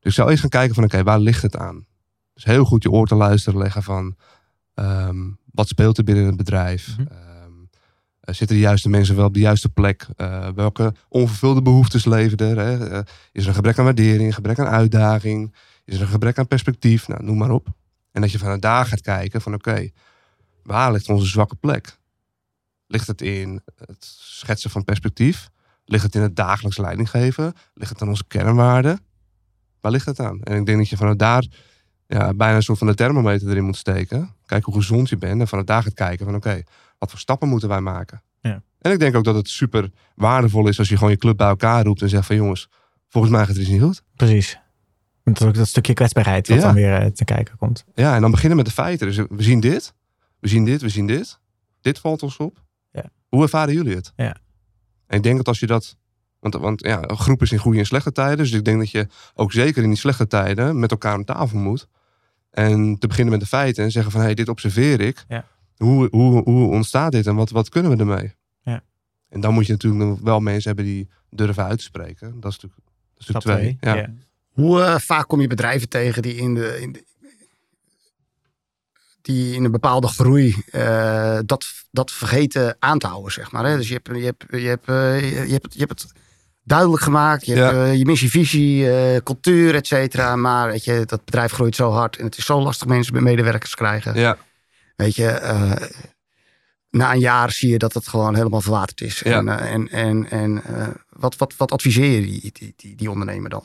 [0.00, 1.86] Dus ik zou eens gaan kijken van oké, waar ligt het aan?
[2.34, 4.16] Dus heel goed je oor te luisteren leggen van
[4.74, 6.96] ehm, wat speelt er binnen het bedrijf?
[6.98, 7.06] Mhm.
[7.12, 7.52] Ehm,
[8.20, 10.06] eh, zitten de juiste mensen wel op de juiste plek?
[10.16, 12.58] Eh, welke onvervulde behoeftes leven er?
[12.58, 12.88] Hè?
[12.88, 12.98] Eh,
[13.32, 15.54] is er een gebrek aan waardering, een gebrek aan uitdaging?
[15.84, 17.08] Is er een gebrek aan perspectief?
[17.08, 17.68] Nou, noem maar op.
[18.12, 19.90] En dat je vanuit daar gaat kijken van oké,
[20.62, 21.98] waar ligt onze zwakke plek?
[22.86, 25.48] Ligt het in het schetsen van perspectief?
[25.84, 27.54] Ligt het in het dagelijks leiding geven?
[27.74, 29.00] Ligt het aan onze kernwaarden?
[29.80, 30.42] Waar ligt het aan?
[30.42, 31.46] En ik denk dat je vanuit daar
[32.06, 34.34] ja, bijna een soort van de thermometer erin moet steken.
[34.46, 35.40] Kijken hoe gezond je bent.
[35.40, 36.62] En vanuit daar gaat kijken van oké,
[36.98, 38.22] wat voor stappen moeten wij maken?
[38.40, 38.62] Ja.
[38.80, 41.48] En ik denk ook dat het super waardevol is als je gewoon je club bij
[41.48, 42.68] elkaar roept en zegt van jongens,
[43.08, 44.02] volgens mij gaat het iets niet goed.
[44.16, 44.58] Precies.
[45.24, 46.64] Dat is ook dat stukje kwetsbaarheid wat Ja.
[46.64, 47.84] dan weer eh, te kijken komt.
[47.94, 49.06] Ja, en dan beginnen met de feiten.
[49.06, 49.94] Dus we zien dit,
[50.38, 51.38] we zien dit, we zien dit.
[51.80, 52.62] Dit valt ons op.
[52.90, 53.04] Ja.
[53.28, 54.12] Hoe ervaren jullie het?
[54.16, 54.36] Ja.
[55.06, 55.96] En ik denk dat als je dat...
[56.40, 58.36] Want, want ja, een groep is in goede en slechte tijden.
[58.36, 61.58] Dus ik denk dat je ook zeker in die slechte tijden met elkaar aan tafel
[61.58, 61.88] moet.
[62.54, 64.20] En te beginnen met de feiten en zeggen van...
[64.20, 65.24] hé, hey, dit observeer ik.
[65.28, 65.46] Ja.
[65.76, 68.34] Hoe, hoe, hoe ontstaat dit en wat, wat kunnen we ermee?
[68.62, 68.82] Ja.
[69.28, 72.40] En dan moet je natuurlijk nog wel mensen hebben die durven uit te spreken.
[72.40, 73.76] Dat is natuurlijk, dat is natuurlijk twee.
[73.80, 73.94] twee.
[73.94, 74.00] Ja.
[74.00, 74.12] Ja.
[74.50, 77.04] Hoe eh, vaak kom je bedrijven tegen die in, de, in, de,
[79.22, 83.64] die in een bepaalde groei eh, dat, dat vergeten aan te houden, zeg maar.
[83.64, 83.76] Hè?
[83.76, 86.12] Dus je hebt, je, hebt, je, hebt, eh, je, hebt, je hebt het
[86.64, 87.46] duidelijk gemaakt.
[87.46, 87.62] Je Ja.
[87.64, 90.36] hebt eh, je missie, visie, eh, cultuur, et cetera.
[90.36, 93.22] Maar weet je, dat bedrijf groeit zo hard en het is zo lastig mensen met
[93.22, 94.14] medewerkers krijgen.
[94.14, 94.36] Ja.
[94.96, 95.72] Weet je, eh,
[96.90, 99.20] na een jaar zie je dat het gewoon helemaal verwaterd is.
[99.24, 99.38] Ja.
[99.38, 100.62] En, en, en, en
[101.08, 103.64] wat, wat, wat adviseer je die, die, die, die ondernemer dan?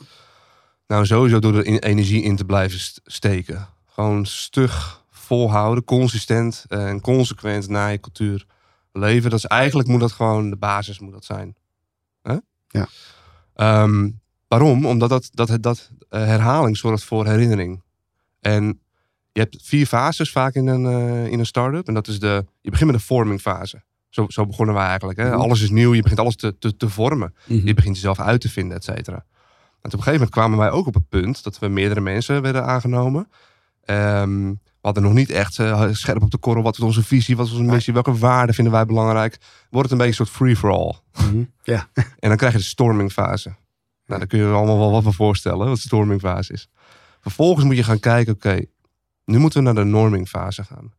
[0.86, 3.66] Nou, sowieso door er in- energie in te blijven st- steken.
[3.86, 8.46] Gewoon stug volhouden, consistent en consequent naar je cultuur
[8.92, 9.30] leven.
[9.30, 11.54] Dat is eigenlijk moet dat gewoon de basis moet dat zijn.
[12.70, 12.88] Ja.
[13.54, 14.10] Ehm,
[14.48, 14.86] waarom?
[14.86, 17.82] Omdat dat, dat, dat eh, herhaling zorgt voor herinnering.
[18.40, 18.80] En
[19.32, 21.88] je hebt vier fases vaak in een, eh, in een start-up.
[21.88, 23.82] En dat is de, je begint met de forming fase.
[24.08, 25.18] Zo, zo begonnen wij eigenlijk.
[25.18, 25.28] Hè?
[25.28, 25.40] Mhm.
[25.40, 27.34] Alles is nieuw, je begint alles te, te, te vormen.
[27.46, 29.16] Je begint jezelf uit te vinden, et cetera.
[29.16, 32.42] En op een gegeven moment kwamen wij ook op het punt dat we meerdere mensen
[32.42, 33.28] werden aangenomen.
[33.84, 36.62] Ehm, we hadden nog niet echt eh, scherp op de korrel.
[36.62, 37.36] Wat is onze visie?
[37.36, 37.92] Wat is onze missie?
[37.92, 39.38] Welke waarden vinden wij belangrijk?
[39.70, 40.94] Wordt het een beetje een soort free-for-all.
[41.12, 41.44] Mhm.
[41.62, 41.88] Ja.
[42.18, 43.48] En dan krijg je de stormingfase.
[44.06, 46.68] Nou, daar kun je je allemaal wel wat voor voorstellen, wat de stormingfase is.
[47.20, 48.64] Vervolgens moet je gaan kijken, oké,
[49.24, 50.92] nu moeten we naar de normingfase gaan.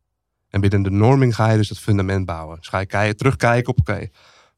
[0.48, 2.56] En binnen de norming ga je dus het fundament bouwen.
[2.56, 4.08] Dus ga je terugkijken op, oké,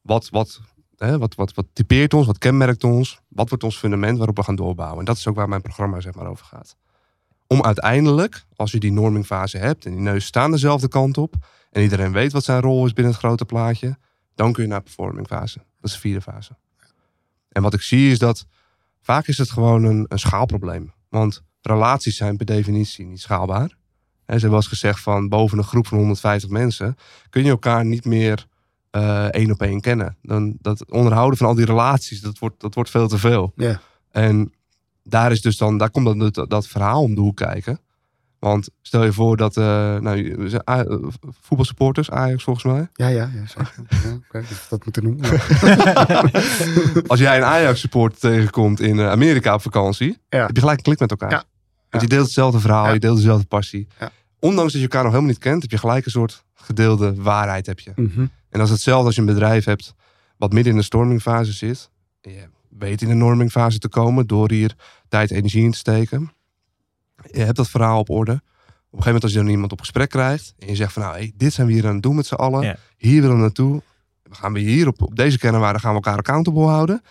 [0.01, 0.61] wat, wat,
[0.97, 4.43] hè, wat, wat, wat typeert ons, wat kenmerkt ons, wat wordt ons fundament waarop we
[4.43, 4.99] gaan doorbouwen.
[4.99, 6.75] En dat is ook waar mijn programma zeg maar over gaat.
[7.47, 11.35] Om uiteindelijk, als je die normingfase hebt en die neus staan dezelfde kant op
[11.71, 13.97] en iedereen weet wat zijn rol is binnen het grote plaatje,
[14.35, 15.57] dan kun je naar performingfase.
[15.57, 16.55] Dat is de vierde fase.
[17.49, 18.45] En wat ik zie is dat
[19.01, 20.93] vaak is het gewoon een, een schaalprobleem.
[21.09, 23.69] Want relaties zijn per definitie niet schaalbaar.
[24.25, 26.95] Hè, ze hebben wel eens gezegd van boven een groep van 150 mensen
[27.29, 28.47] kun je elkaar niet meer
[28.91, 30.17] eh, één op één kennen.
[30.21, 33.53] Dan, dat onderhouden van al die relaties, dat wordt, dat wordt veel te veel.
[33.55, 33.81] Ja.
[34.11, 34.53] En
[35.07, 37.79] daar, is dus dan, daar komt dan dat, dat verhaal om de hoek kijken.
[38.39, 40.39] Want stel je voor dat eh, nou,
[41.41, 42.89] voetbalsupporters, Ajax volgens mij.
[42.93, 43.73] Ja, ja, ja zeker.
[44.09, 45.29] Ja, oké, dat moeten noemen.
[47.07, 50.45] Als jij een Ajax supporter tegenkomt in eh, Amerika op vakantie, Ja.
[50.45, 51.31] heb je gelijk een klik met elkaar.
[51.31, 51.43] Ja.
[51.89, 53.87] Want je deelt hetzelfde verhaal, je deelt dezelfde passie.
[53.99, 54.11] Ja.
[54.39, 57.65] Ondanks dat je elkaar nog helemaal niet kent, heb je gelijk een soort gedeelde waarheid.
[57.65, 57.91] Heb je.
[57.95, 58.19] Mhm.
[58.19, 59.93] En dat is hetzelfde als je een bedrijf hebt
[60.37, 61.89] wat midden in de stormingfase zit.
[62.21, 64.75] Je weet in de normingfase te komen door hier
[65.07, 66.31] tijd en energie in te steken.
[67.31, 68.31] Je hebt dat verhaal op orde.
[68.31, 71.01] Op een gegeven moment als je dan iemand op gesprek krijgt en je zegt van
[71.01, 72.63] nou, hey, dit zijn we hier aan het doen met z'n allen.
[72.63, 72.77] Ja.
[72.97, 73.81] Hier willen we naartoe.
[74.23, 77.01] We gaan we hier op, op deze kernwaarden gaan we elkaar accountable houden.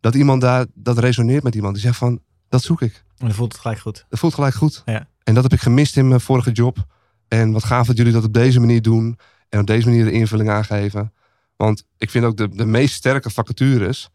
[0.00, 3.04] Dat iemand daar, dat resoneert met iemand die zegt van, dat zoek ik.
[3.16, 4.06] En dan voelt het gelijk goed.
[4.08, 4.82] Dat voelt gelijk goed.
[4.84, 5.08] Ja.
[5.22, 6.86] En dat heb ik gemist in mijn vorige job.
[7.28, 9.18] En wat gaaf dat jullie dat op deze manier doen.
[9.48, 11.12] En op deze manier de invulling aangeven.
[11.56, 14.10] Want ik vind ook de, de meest sterke vacatures.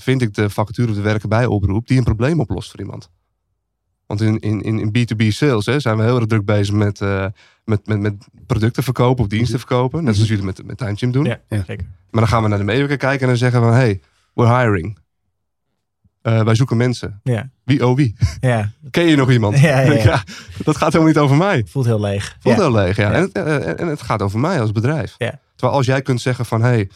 [0.00, 1.86] Vind ik de vacature of de werken bij oproep.
[1.86, 3.10] Die een probleem oplost voor iemand.
[4.06, 7.00] Want in, in, in in B2B sales hè, zijn we heel erg druk bezig met,
[7.00, 7.26] eh,
[7.64, 8.14] met, met, met
[8.46, 10.04] producten verkopen of diensten verkopen.
[10.04, 11.24] Net zoals jullie met, met TimeChimp doen.
[11.24, 11.62] Ja, Ja.
[11.66, 11.86] zeker.
[12.10, 14.00] Maar dan gaan we naar de medewerker kijken en dan zeggen we: hey,
[14.34, 14.98] we're hiring.
[16.22, 17.20] Eh, wij zoeken mensen.
[17.22, 18.16] Ja, Wie, oh wie?
[18.40, 18.72] ja.
[18.90, 19.58] Ken je nog iemand?
[19.58, 20.24] Ja, ja, ja.
[20.64, 21.64] dat gaat helemaal niet over mij.
[21.68, 22.36] voelt heel leeg.
[22.40, 22.62] Voelt ja.
[22.62, 23.08] heel leeg, ja.
[23.10, 23.14] Ja.
[23.14, 25.14] En, het, eh, en het gaat over mij als bedrijf.
[25.18, 25.40] Ja.
[25.54, 26.62] Terwijl als jij kunt zeggen van...
[26.62, 26.90] hey,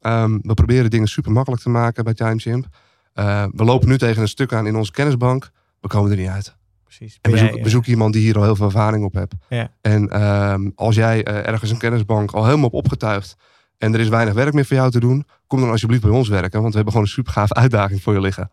[0.00, 2.66] ehm, we proberen dingen super makkelijk te maken bij TimeChimp.
[3.12, 5.50] Eh, we lopen nu tegen een stuk aan in onze kennisbank.
[5.80, 6.56] We komen er niet uit.
[6.84, 7.18] precies.
[7.20, 9.34] En bezoek, jij, eh, bezoek iemand die hier al heel veel ervaring op hebt.
[9.48, 9.70] Ja.
[9.80, 13.36] En ehm, als jij eh, ergens een kennisbank al helemaal op opgetuigd
[13.78, 16.28] en er is weinig werk meer voor jou te doen, kom dan alsjeblieft bij ons
[16.28, 18.50] werken, want we hebben gewoon een super gave uitdaging voor je liggen.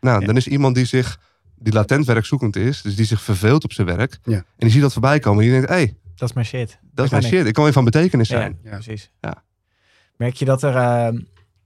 [0.00, 0.26] Nou, Ja.
[0.26, 1.18] dan is iemand die zich,
[1.58, 4.34] die latent werkzoekend is, dus die zich verveelt op zijn werk, Ja.
[4.36, 6.78] en die ziet dat voorbij komen en die denkt, hé, hey, dat is mijn shit.
[6.94, 7.28] dat is mijn ik.
[7.28, 8.58] shit, ik kan weer van betekenis Ja, zijn.
[8.62, 8.70] Ja.
[8.70, 9.10] precies.
[9.20, 9.42] Ja.
[10.20, 11.18] Merk je dat er eh,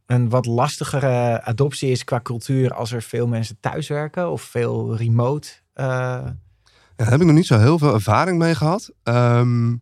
[0.07, 5.49] een wat lastigere adoptie is qua cultuur als er veel mensen thuiswerken of veel remote?
[5.73, 6.35] eh, Ja,
[6.97, 8.91] daar heb ik nog niet zo heel veel ervaring mee gehad.
[9.03, 9.73] Ehm,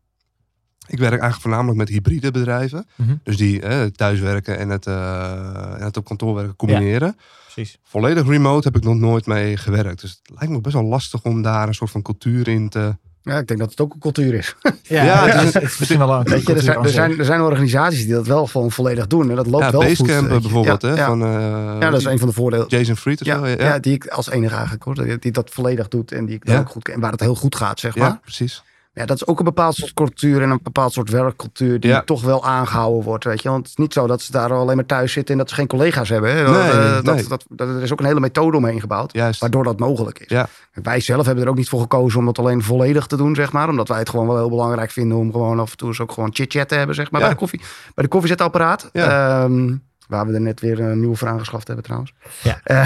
[0.87, 2.87] ik werk eigenlijk voornamelijk met hybride bedrijven.
[2.97, 3.17] Mhm.
[3.23, 7.17] Dus die eh, thuiswerken en het, eh, en het op kantoor werken combineren.
[7.53, 7.79] precies.
[7.83, 10.01] Volledig remote heb ik nog nooit mee gewerkt.
[10.01, 12.97] Dus het lijkt me best wel lastig om daar een soort van cultuur in te...
[13.25, 14.55] Ja, ik denk dat het ook een cultuur is.
[14.83, 16.85] Ja, Ja, het, is, is- het is misschien wel een Weet je, er zijn, aan
[16.85, 19.31] er, zijn, er zijn organisaties die dat wel gewoon volledig doen.
[19.31, 19.89] En dat loopt Ja, wel goed.
[19.99, 20.43] Basecamp weet je.
[20.43, 20.95] bijvoorbeeld, ja, hè?
[20.95, 21.31] Ja, Van, eh,
[21.81, 22.67] ja, dat is een van de voordelen.
[22.69, 23.47] Jason Fried of Ja, zo.
[23.47, 23.79] ja.
[23.79, 25.19] Die ik als enige eigenlijk hoor.
[25.21, 26.59] Die, dat volledig doet en die ik Ja.
[26.59, 27.01] ook goed ken.
[27.01, 28.19] Waar het heel goed gaat, zeg Ja, maar.
[28.23, 28.63] precies.
[28.95, 32.03] Ja, dat is ook een bepaald soort cultuur en een bepaald soort werkcultuur die Ja.
[32.03, 33.25] toch wel aangehouden wordt.
[33.25, 33.49] Weet je?
[33.49, 35.55] Want het is niet zo dat ze daar alleen maar thuis zitten en dat ze
[35.55, 36.31] geen collega's hebben.
[36.37, 36.51] Hè?
[36.51, 37.27] Nee, Eh, dat, nee.
[37.29, 39.13] dat, dat, er is ook een hele methode omheen gebouwd.
[39.13, 39.41] Juist.
[39.41, 40.29] Waardoor dat mogelijk is.
[40.29, 40.49] Ja.
[40.73, 43.53] Wij zelf hebben er ook niet voor gekozen om dat alleen volledig te doen, zeg
[43.53, 43.69] maar.
[43.69, 46.13] Omdat wij het gewoon wel heel belangrijk vinden om gewoon af en toe eens ook
[46.13, 47.21] gewoon chit-chat te hebben, zeg maar.
[47.21, 47.27] Ja.
[47.27, 47.61] Bij de koffie.
[47.95, 48.89] Bij de koffiezetapparaat.
[48.93, 49.49] Ja.
[50.13, 52.13] Waar we er net weer een nieuwe voor aangeschaft hebben trouwens.
[52.43, 52.61] Ja.
[52.65, 52.85] Eh,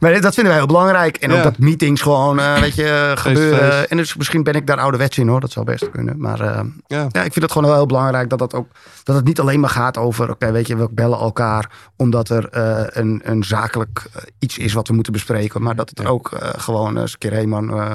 [0.00, 1.16] maar dat vinden wij heel belangrijk.
[1.16, 3.58] En ook dat meetings gewoon, eh, weet je, gebeuren.
[3.58, 3.86] face.
[3.86, 5.40] En dus misschien ben ik daar ouderwets in hoor.
[5.40, 6.18] Dat zou best kunnen.
[6.20, 7.06] Maar eh, Ja.
[7.10, 8.66] ja, ik vind het gewoon wel heel belangrijk dat, dat, ook,
[9.04, 10.30] dat het niet alleen maar gaat over...
[10.30, 14.02] Oké, weet je, we bellen elkaar omdat er eh, een, een zakelijk
[14.38, 15.62] iets is wat we moeten bespreken.
[15.62, 16.08] Maar dat het Ja.
[16.08, 17.32] ook gewoon eens een keer...
[17.32, 17.92] Hé man, eh,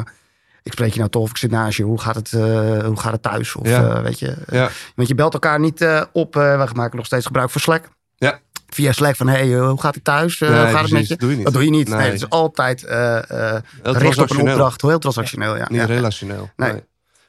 [0.64, 1.84] ik spreek je nou tof, ik zit naast je.
[1.84, 2.40] Hoe gaat het, eh,
[2.86, 3.56] hoe gaat het thuis?
[3.56, 3.84] Of Ja.
[3.96, 4.36] eh, weet je...
[4.52, 4.70] Ja.
[4.96, 6.36] Want je belt elkaar niet eh, op.
[6.36, 7.84] eh, we maken nog steeds gebruik van Slack.
[8.18, 8.40] Ja.
[8.68, 10.42] Via Slack van, hey, eh, hoe gaat het thuis?
[10.42, 11.08] Eh, Nee, hoe gaat het met je?
[11.08, 11.46] dat doe je niet.
[11.46, 11.88] Dat doe je niet.
[11.88, 12.06] Nee, Nee.
[12.06, 14.82] het is altijd eh, eh, gericht op een opdracht.
[14.82, 15.66] Heel transactioneel, ja.
[15.70, 15.86] Niet ja.
[15.86, 16.50] relationeel.
[16.56, 16.72] Nee.
[16.72, 16.84] Nee.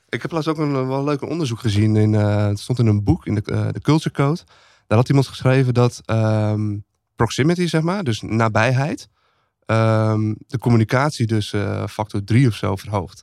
[0.08, 1.96] Ik heb laatst ook een wel leuk onderzoek gezien.
[1.96, 4.40] In, eh, het stond in een boek, in de, de Culture Code.
[4.86, 6.76] Daar had iemand geschreven dat ehm,
[7.16, 9.08] proximity, zeg maar, dus nabijheid,
[9.66, 13.22] ehm, de communicatie dus eh, factor 3 of zo verhoogt.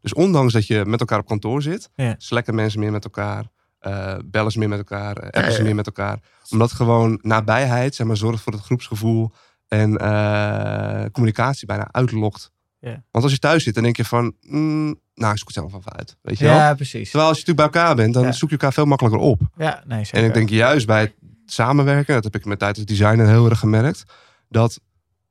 [0.00, 2.14] Dus ondanks dat je met elkaar op kantoor zit, Ja.
[2.18, 3.44] slacken mensen meer met elkaar,
[3.80, 5.62] eh, bellen ze meer met elkaar, eh, appen Ja, ze ja.
[5.64, 6.18] meer met elkaar.
[6.50, 9.32] Omdat gewoon nabijheid, zeg maar, zorgt voor het groepsgevoel
[9.68, 12.50] en eh, communicatie bijna uitlokt.
[12.78, 13.02] Ja.
[13.10, 15.74] Want als je thuis zit, dan denk je van, mm, nou, ik zoek het zelf
[15.74, 16.16] even uit.
[16.22, 16.54] Weet je wel?
[16.54, 17.10] Ja, precies.
[17.10, 18.32] Terwijl als je natuurlijk bij elkaar bent, dan Ja.
[18.32, 19.40] zoek je elkaar veel makkelijker op.
[19.56, 20.18] Ja, nee, zeker.
[20.18, 21.14] En ik denk juist bij het
[21.46, 24.04] samenwerken, dat heb ik met tijd als designer heel erg gemerkt,
[24.48, 24.80] dat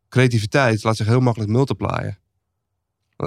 [0.10, 2.18] creativiteit laat zich heel makkelijk multiplyen.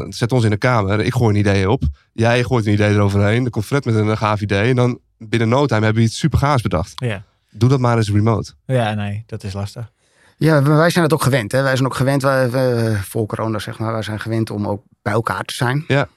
[0.09, 1.83] Zet ons in de kamer, ik gooi een idee op,
[2.13, 5.49] jij gooit een idee eroverheen, er komt Fred met een gaaf idee en dan binnen
[5.49, 6.93] no time hebben we iets super gaafs bedacht.
[6.95, 7.23] Ja.
[7.51, 8.53] Doe dat maar eens remote.
[8.67, 9.91] ja, nee, dat is lastig.
[10.37, 11.53] Ja, wij zijn het ook gewend.
[11.53, 11.63] Hè?
[11.63, 14.83] Wij zijn ook gewend, wij, wij- voor corona zeg maar, wij zijn gewend om ook
[15.03, 15.85] bij elkaar te zijn.
[15.89, 16.09] Ja.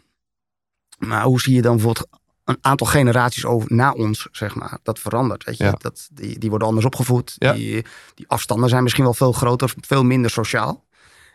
[0.98, 2.08] Maar hoe zie je dan bijvoorbeeld
[2.44, 5.44] een aantal generaties over, na ons, zeg maar, dat verandert.
[5.44, 5.64] Weet je?
[5.64, 5.72] Ja.
[5.78, 7.36] Dat, die, die worden anders opgevoed.
[7.38, 7.54] Ja.
[7.54, 10.84] Die, die afstanden zijn misschien wel veel groter, veel minder sociaal.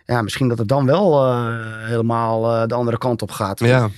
[0.04, 1.54] Ja, misschien dat het dan wel eh,
[1.86, 3.58] helemaal eh, de andere kant op gaat.
[3.58, 3.88] Ja,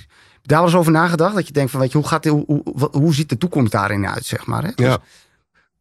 [0.42, 2.88] Daar wel eens over nagedacht, dat je denkt van, weet je, hoe, gaat, hoe, hoe,
[2.92, 4.62] hoe ziet de toekomst daarin uit, zeg maar.
[4.64, 4.72] Hè?
[4.74, 4.98] Dus ja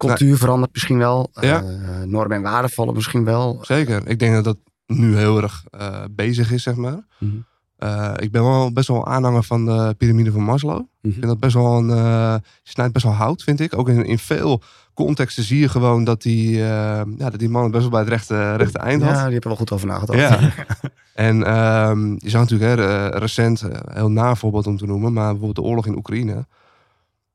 [0.07, 1.31] cultuur verandert misschien wel.
[1.39, 1.63] Ja.
[1.63, 3.59] eh, normen en waarden vallen misschien wel.
[3.61, 4.07] zeker.
[4.07, 7.05] Ik denk dat dat nu heel erg eh, bezig is, zeg maar.
[7.19, 7.35] Mhm.
[7.81, 10.79] Eh, ik ben wel best wel aanhanger van de piramide van Maslow.
[10.79, 11.13] Ik Mhm.
[11.13, 11.89] vind dat best wel een.
[11.89, 13.77] eh snijdt best wel hout, vind ik.
[13.77, 14.61] Ook in, in veel
[14.93, 18.09] contexten zie je gewoon dat die, eh, ja, dat die man best wel bij het
[18.09, 19.11] rechte, rechte eind had.
[19.11, 20.19] Ja, die hebben wel goed over nagedacht.
[20.19, 20.39] Ja.
[21.27, 23.63] en ehm, je zou natuurlijk hè, recent,
[23.93, 26.45] heel na voorbeeld om te noemen, maar bijvoorbeeld de oorlog in Oekraïne.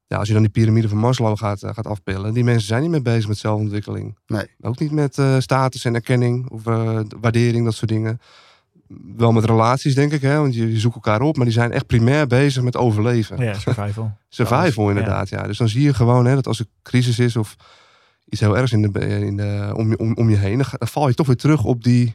[0.07, 2.91] Ja, als je dan die piramide van Maslow gaat, gaat afpillen, die mensen zijn niet
[2.91, 4.19] meer bezig met zelfontwikkeling.
[4.27, 4.47] Nee.
[4.61, 6.63] Ook niet met status en erkenning of
[7.21, 8.21] waardering, dat soort dingen.
[9.17, 11.73] Wel met relaties, denk ik, hè, want je, je zoekt elkaar op, maar die zijn
[11.73, 13.45] echt primair bezig met overleven.
[13.45, 14.17] Ja, survival.
[14.29, 15.43] Survival inderdaad, ja.
[15.47, 17.57] Dus dan zie je gewoon hè, dat als er crisis is of
[18.29, 21.09] iets heel ergs in de, in de, om, je- om, om je heen, dan, val
[21.09, 22.15] je toch weer terug op die,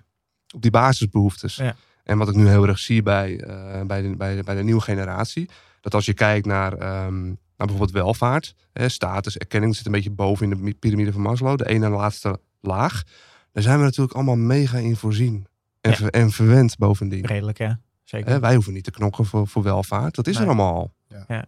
[0.55, 1.55] op die basisbehoeftes.
[1.55, 1.75] Ja.
[2.03, 4.63] En wat ik nu heel erg zie bij, eh, bij, de, bij, de, bij de
[4.63, 5.49] nieuwe generatie,
[5.81, 7.35] dat als je kijkt naar, ehm, naar
[7.67, 11.69] bijvoorbeeld welvaart, hè, status, erkenning, zit een beetje boven in de piramide van Maslow, de
[11.69, 13.03] ene en laatste laag.
[13.51, 15.45] Daar zijn we natuurlijk allemaal mega in voorzien.
[15.81, 15.97] En, Ja.
[15.97, 17.25] ver- en verwend bovendien.
[17.25, 17.79] Redelijk, ja.
[18.03, 18.29] Zeker.
[18.31, 20.15] Hè, wij hoeven niet te knokken voor, voor welvaart.
[20.15, 20.41] Dat is Nee.
[20.43, 20.93] er allemaal al.
[21.07, 21.23] Ja.
[21.27, 21.45] Ja.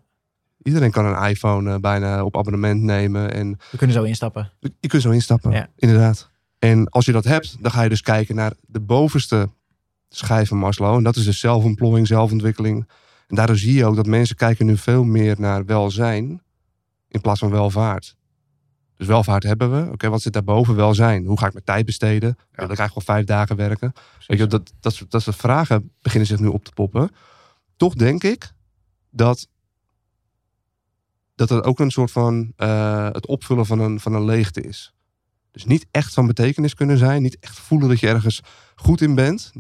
[0.63, 3.33] Iedereen kan een iPhone eh, bijna op abonnement nemen.
[3.33, 4.51] En We kunnen zo instappen.
[4.79, 5.51] je kunt zo instappen.
[5.51, 5.67] Ja.
[5.75, 6.29] Inderdaad.
[6.59, 9.49] En als je dat hebt, dan ga je dus kijken naar de bovenste
[10.09, 10.95] schijf van Maslow.
[10.95, 12.87] En dat is dus zelfontplooiing, zelfontwikkeling.
[13.27, 16.41] En daardoor zie je ook dat mensen kijken nu veel meer naar welzijn
[17.07, 18.15] in plaats van welvaart.
[18.97, 19.91] Dus welvaart hebben we.
[19.91, 20.75] Oké, wat zit daarboven?
[20.75, 21.25] Welzijn.
[21.25, 22.35] Hoe ga ik mijn tijd besteden?
[22.51, 23.93] Wil ik eigenlijk wel vijf dagen werken?
[24.27, 27.09] Weet je, dat, dat, soort- dat soort vragen beginnen zich nu op te poppen.
[27.75, 28.51] Toch denk ik
[29.09, 29.47] dat
[31.35, 34.93] dat het ook een soort van eh, het opvullen van een, van een leegte is.
[35.51, 37.21] Dus niet echt van betekenis kunnen zijn.
[37.21, 38.41] Niet echt voelen dat je ergens
[38.75, 39.51] goed in bent.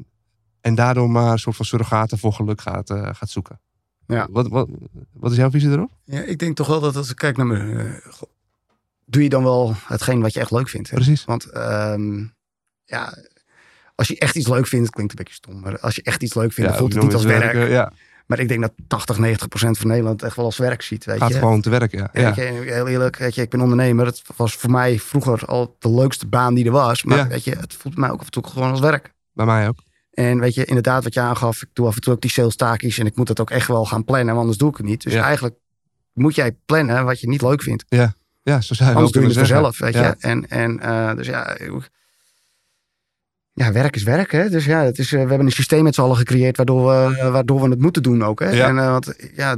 [0.61, 3.59] En daardoor maar een soort van surrogaten voor geluk gaat, eh, gaat zoeken.
[4.07, 4.27] Ja.
[4.31, 4.69] Wat, wat,
[5.13, 5.91] wat is jouw visie erop?
[6.03, 8.11] Ja, ik denk toch wel dat als ik kijk naar me, eh,
[9.05, 10.89] doe je dan wel hetgeen wat je echt leuk vindt.
[10.89, 10.95] Hè?
[10.95, 11.25] Precies.
[11.25, 12.25] Want ehm,
[12.85, 13.17] ja,
[13.95, 16.23] als je echt iets leuk vindt, het klinkt een beetje stom, maar als je echt
[16.23, 17.69] iets leuk vindt, dan voelt het niet als werk.
[17.69, 17.91] Ja,
[18.25, 21.05] Maar ik denk dat 80, 90 procent van Nederland echt wel als werk ziet.
[21.05, 21.37] Weet gaat je?
[21.37, 21.99] gewoon te werken.
[21.99, 22.09] Ja.
[22.13, 22.35] Ja, Ja.
[22.35, 24.05] weet je, heel eerlijk, weet je, ik ben ondernemer.
[24.05, 27.03] Het was voor mij vroeger al de leukste baan die er was.
[27.03, 29.13] Maar weet je, het voelt mij ook af en toe gewoon als werk.
[29.33, 29.79] Bij mij ook.
[30.11, 32.55] En weet je, inderdaad wat je aangaf, ik doe af en toe ook die sales
[32.55, 34.85] taakjes en ik moet het ook echt wel gaan plannen, want anders doe ik het
[34.85, 35.03] niet.
[35.03, 35.55] Dus eigenlijk
[36.13, 37.83] moet jij plannen wat je niet leuk vindt.
[37.87, 38.13] Ja,
[38.43, 40.07] zo zou je Anders doe wel je het vanzelf, weet Ja.
[40.07, 40.15] je.
[40.19, 41.57] En, en eh, dus ja,
[43.53, 44.49] ja, werk is werk, hè.
[44.49, 47.17] Dus ja, het is, eh, we hebben een systeem met z'n allen gecreëerd waardoor we,
[47.17, 48.49] eh, waardoor we het moeten doen ook, hè.
[48.49, 48.67] Ja.
[48.67, 49.57] En, want ja,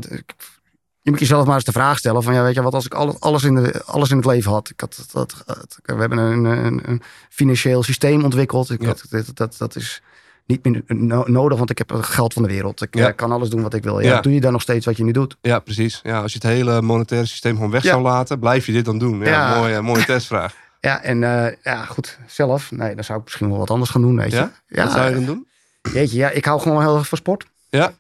[1.02, 2.94] je moet jezelf maar eens de vraag stellen van, ja, weet je, wat als ik
[2.94, 4.70] alles, alles, in, de, alles in het leven had.
[4.70, 8.70] Ik had dat, dat, we hebben een, een, een financieel systeem ontwikkeld.
[8.70, 8.88] Ik Ja.
[8.88, 10.02] had, dat, dat, dat is
[10.46, 12.82] niet meer no- nodig, want ik heb het geld van de wereld.
[12.82, 13.08] Ik Ja.
[13.08, 14.00] eh, kan alles doen wat ik wil.
[14.00, 14.22] Ja, Ja.
[14.22, 15.38] Doe je dan nog steeds wat je nu doet?
[15.42, 16.00] Ja, precies.
[16.04, 17.90] Ja, als je het hele monetaire systeem gewoon weg Ja.
[17.90, 19.20] zou laten, blijf je dit dan doen?
[19.20, 19.60] Ja, Ja.
[19.60, 20.56] Mooie, mooie testvraag.
[20.80, 22.72] Ja, en eh, ja, goed, zelf.
[22.72, 24.48] Nee, dan zou ik misschien wel wat anders gaan doen, weet je.
[24.68, 24.84] Ja?
[24.84, 25.48] Wat zou je dan doen?
[25.94, 27.46] Jeetje, ja, ik hou gewoon heel erg van sport.
[27.70, 27.92] Ja.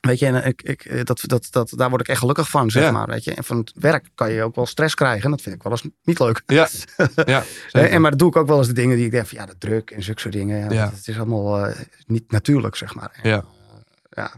[0.00, 2.70] Weet je, en ik, ik, eh, dat, dat, dat, daar word ik echt gelukkig van,
[2.70, 2.90] zeg Ja.
[2.90, 3.06] maar.
[3.06, 3.34] Weet je.
[3.34, 5.24] En van het werk kan je ook wel stress krijgen.
[5.24, 6.42] En dat vind ik wel eens niet leuk.
[6.46, 6.68] Ja,
[7.24, 9.26] ja Eh, en, maar dat doe ik ook wel eens de dingen die ik denk
[9.26, 10.70] van ja, de druk en zulke soort dingen.
[10.70, 11.76] Ja, Het is allemaal eh,
[12.06, 13.10] niet natuurlijk, zeg maar.
[13.22, 13.36] En, Ja.
[13.36, 13.44] eh,
[14.10, 14.30] ja.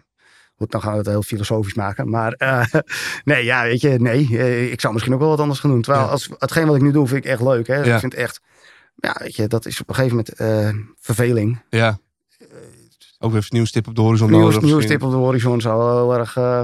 [0.56, 2.08] Goed, dan gaan we het heel filosofisch maken.
[2.10, 2.64] Maar eh,
[3.24, 4.38] nee, ja, weet je, nee.
[4.38, 5.82] eh, ik zou misschien ook wel wat anders gaan doen.
[5.82, 7.66] Terwijl als, hetgeen wat ik nu doe, vind ik echt leuk.
[7.66, 7.76] Hè.
[7.82, 7.94] Ja.
[7.94, 8.40] Ik vind echt,
[8.96, 11.62] ja, weet je, dat is op een gegeven moment eh, verveling.
[11.70, 11.98] ja.
[13.22, 14.60] Ook weer een nieuw stip op de horizon Nieuwe, nodig.
[14.60, 14.96] nieuwe misschien.
[14.98, 16.62] stip op de horizon zou wel heel erg eh,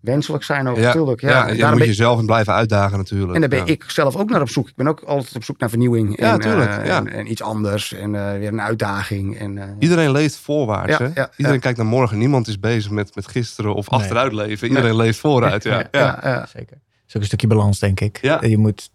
[0.00, 1.20] wenselijk zijn ook, Ja, natuurlijk.
[1.20, 3.34] Ja, ja, En en je moet ben- jezelf blijven uitdagen natuurlijk.
[3.34, 3.64] en daar ben ja.
[3.72, 4.68] ik zelf ook naar op zoek.
[4.68, 6.20] Ik ben ook altijd op zoek naar vernieuwing.
[6.20, 6.96] Ja, en, tuurlijk, eh, ja.
[6.96, 7.92] En, en iets anders.
[7.92, 9.38] En eh, weer een uitdaging.
[9.38, 10.98] En, eh, Iedereen leeft voorwaarts.
[10.98, 11.10] Ja, hè?
[11.14, 11.60] ja, Iedereen ja.
[11.62, 12.18] kijkt naar morgen.
[12.18, 14.00] Niemand is bezig met, met gisteren of Nee.
[14.00, 14.68] achteruit leven.
[14.68, 15.62] Iedereen leeft vooruit.
[15.62, 15.72] Ja.
[15.78, 16.18] ja, Ja.
[16.22, 16.46] ja, ja.
[16.46, 16.76] Zeker.
[16.76, 18.18] Het is ook een stukje balans, denk ik.
[18.22, 18.44] Ja.
[18.44, 18.90] Je moet,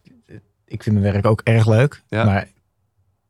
[0.66, 2.24] ik vind mijn werk ook erg leuk, Ja.
[2.26, 2.48] maar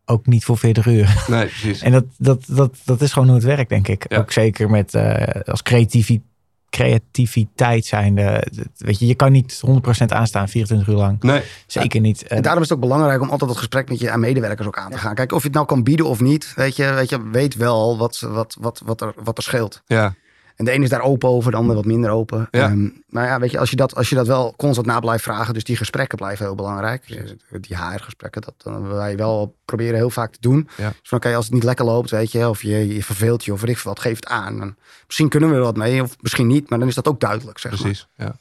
[0.06, 1.24] ook niet voor 40 uur.
[1.28, 1.82] Nee, precies.
[1.82, 4.06] En dat, dat, dat, dat is gewoon hoe het werkt, denk ik.
[4.12, 4.18] Ja.
[4.18, 6.22] Ook zeker met eh, als creativi
[6.70, 8.48] creativiteit zijnde.
[8.52, 9.70] Dat- Weet je, je kan niet 100%
[10.06, 11.22] aanstaan 24 uur lang.
[11.24, 12.24] Nee, Zeker niet.
[12.28, 14.68] En- En daarom is het ook belangrijk om altijd dat gesprek met je aan medewerkers
[14.68, 15.16] ook aan te gaan.
[15.16, 17.98] Kijk, of je het nou kan bieden of niet, weet je, weet, je, weet wel
[17.98, 19.82] wat, wat, wat, wat, er, wat er scheelt.
[19.86, 20.16] ja.
[20.56, 22.48] En de ene is daar open over, de ander wat minder open.
[22.52, 22.70] Ja.
[22.70, 25.24] Ehm, maar ja, weet je, als je, dat, als je dat wel constant na blijft
[25.24, 27.08] vragen, dus die gesprekken blijven heel belangrijk.
[27.08, 30.68] Dus Die HR-gesprekken, dat dan wij wel proberen heel vaak te doen.
[30.78, 30.90] Ja.
[30.90, 33.54] Dus van, oké, als het niet lekker loopt, weet je, of je, je verveelt je
[33.54, 34.62] of ik veel wat, geef het aan.
[34.62, 37.20] En misschien kunnen we er wat mee, of misschien niet, maar dan is dat ook
[37.20, 37.82] duidelijk, zeg maar.
[37.82, 38.26] Precies, ja.
[38.26, 38.36] Een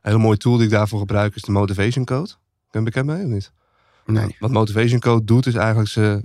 [0.00, 2.30] hele mooie tool die ik daarvoor gebruik is de Motivation Code.
[2.70, 3.52] Ben je bekend mee of niet?
[4.06, 4.36] Nee.
[4.38, 6.24] Wat Motivation Code doet is eigenlijk ze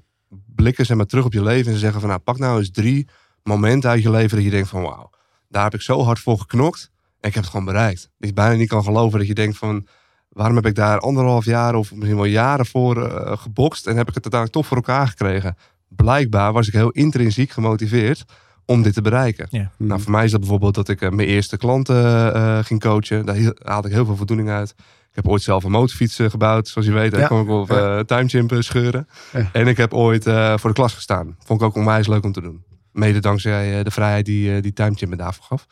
[0.55, 2.71] blikken zeg maar, terug op je leven en ze zeggen van nou pak nou eens
[2.71, 3.07] drie
[3.43, 5.09] momenten uit je leven dat je denkt van wauw,
[5.55, 8.09] daar heb ik zo hard voor geknokt en ik heb het gewoon bereikt.
[8.17, 9.87] Dat je bijna niet kan geloven dat je denkt van
[10.29, 14.07] waarom heb ik daar anderhalf jaar of misschien wel jaren voor eh, gebokst en heb
[14.07, 15.57] ik het uiteindelijk toch voor elkaar gekregen.
[15.87, 18.25] Blijkbaar was ik heel intrinsiek gemotiveerd
[18.65, 19.47] om dit te bereiken.
[19.49, 19.71] Ja.
[19.77, 23.25] Nou, voor mij is dat bijvoorbeeld dat ik eh, mijn eerste klanten eh, ging coachen.
[23.25, 24.69] Daar haalde ik heel veel voldoening uit.
[25.09, 26.67] Ik heb ooit zelf een motorfiets gebouwd.
[26.67, 27.27] Zoals je weet, daar Ja.
[27.27, 29.07] kon ik op eh, scheuren.
[29.33, 29.49] Ja.
[29.53, 30.23] En ik heb ooit
[30.55, 31.35] voor de klas gestaan.
[31.39, 32.63] Vond ik ook onwijs leuk om te doen.
[32.95, 35.65] Mede dankzij eh, de vrijheid die, eh, die timechimp me daarvoor gaf.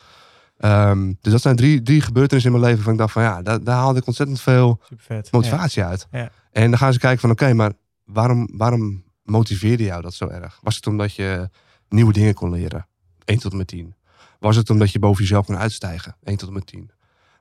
[0.58, 2.84] Ehm, dus dat zijn drie, drie gebeurtenissen in mijn leven.
[2.84, 4.80] Van ik dacht van ja, daar, daar haalde ik ontzettend veel
[5.30, 6.06] motivatie uit.
[6.10, 6.30] Ja.
[6.52, 7.72] En dan gaan ze kijken van oké, maar
[8.04, 10.58] waarom, waarom motiveerde jou dat zo erg?
[10.62, 11.48] Was het omdat je
[11.88, 12.86] nieuwe dingen kon leren?
[13.24, 13.94] 1 tot en met 10.
[14.38, 16.16] Was het omdat je boven jezelf kon uitstijgen?
[16.22, 16.90] 1 tot en met 10.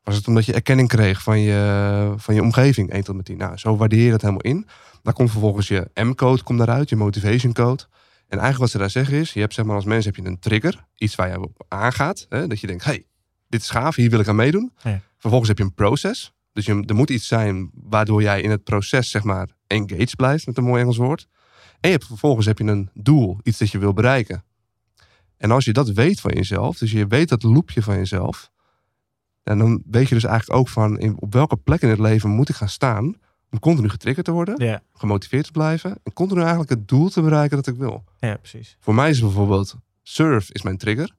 [0.03, 2.89] Was het omdat je erkenning kreeg van je, van je omgeving?
[2.89, 3.37] 1 tot en met 10.
[3.37, 4.67] Nou, zo waardeer je dat helemaal in.
[5.01, 7.83] Dan komt vervolgens je M-code daaruit, je motivation code.
[8.33, 10.25] En eigenlijk wat ze daar zeggen is, je hebt zeg maar als mens heb je
[10.25, 12.25] een trigger, iets waar je op aangaat.
[12.29, 13.05] Hè, dat je denkt, hey,
[13.47, 14.71] dit is gaaf, hier wil ik aan meedoen.
[14.83, 15.01] Ja.
[15.17, 16.33] Vervolgens heb je een proces.
[16.53, 20.45] Dus je, er moet iets zijn waardoor jij in het proces zeg maar engaged blijft,
[20.45, 21.27] met een mooi Engels woord.
[21.79, 24.43] En je hebt, vervolgens heb je een doel, iets dat je wil bereiken.
[25.37, 28.51] En als je dat weet van jezelf, dus je weet dat loopje van jezelf,
[29.43, 32.29] en dan weet je dus eigenlijk ook van in, op welke plek in het leven
[32.29, 33.15] moet ik gaan staan
[33.53, 37.21] om continu getriggerd te worden, Ja, gemotiveerd te blijven en continu eigenlijk het doel te
[37.21, 38.03] bereiken dat ik wil.
[38.19, 38.77] ja, precies.
[38.79, 41.15] Voor mij is bijvoorbeeld surf is mijn trigger.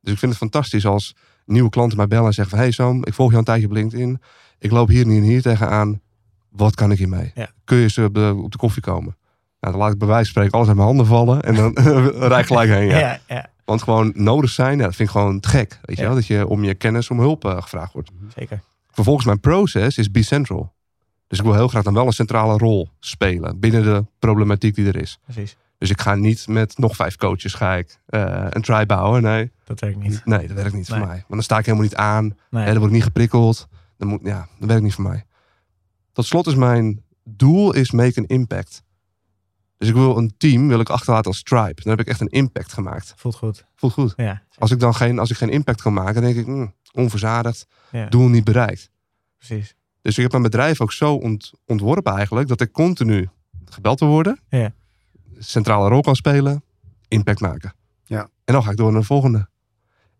[0.00, 1.14] Dus ik vind het fantastisch als
[1.44, 3.66] nieuwe klanten mij bellen en zeggen van hey Sam, ik volg je al een tijdje
[3.66, 4.20] op LinkedIn.
[4.58, 6.00] Ik loop hier en hier en hier tegenaan.
[6.48, 7.30] wat kan ik hiermee?
[7.34, 7.50] Ja.
[7.64, 9.16] Kun je ze op de, op de koffie komen?
[9.60, 11.72] Nou, dan laat ik bij wijze van spreken alles uit mijn handen vallen en dan
[12.28, 12.86] rijd ik gelijk heen.
[12.88, 12.98] Ja.
[12.98, 15.78] Ja, ja, Want gewoon nodig zijn, ja, dat vind ik gewoon te gek.
[15.82, 16.14] Weet je wel?
[16.14, 18.10] Dat je om je kennis om hulp eh, gevraagd wordt.
[18.34, 18.60] zeker.
[18.90, 20.72] Vervolgens mijn proces is be central.
[21.28, 24.86] Dus ik wil heel graag dan wel een centrale rol spelen binnen de problematiek die
[24.86, 25.18] er is.
[25.24, 25.56] Precies.
[25.78, 29.22] Dus ik ga niet met nog vijf coaches ga ik, eh, een try bouwen.
[29.22, 30.22] Nee, Dat werkt niet.
[30.24, 30.98] nee dat werkt niet Nee.
[30.98, 31.16] voor mij.
[31.16, 32.36] Want dan sta ik helemaal niet aan.
[32.50, 32.62] Nee.
[32.64, 33.68] Hè, dan word ik niet geprikkeld.
[33.96, 35.26] Dan moet, ja, dat werkt niet voor mij.
[36.12, 38.82] Tot slot is mijn doel is make an impact.
[39.78, 41.82] Dus ik wil een team wil ik achterlaten als tribe.
[41.82, 43.12] Dan heb ik echt een impact gemaakt.
[43.16, 43.66] Voelt goed.
[43.74, 44.12] Voelt goed.
[44.16, 46.74] Ja, Als ik dan geen, als ik geen impact kan maken, dan denk ik, hmm,
[46.92, 48.90] onverzadigd, ja doel niet bereikt.
[49.36, 49.74] precies.
[50.08, 53.28] Dus ik heb mijn bedrijf ook zo ont- ontworpen eigenlijk, dat ik continu
[53.64, 54.40] gebeld wil worden.
[54.48, 54.72] Ja.
[55.38, 56.62] Centrale rol kan spelen,
[57.08, 57.74] impact maken.
[58.04, 58.20] Ja.
[58.44, 59.48] En dan ga ik door naar de volgende.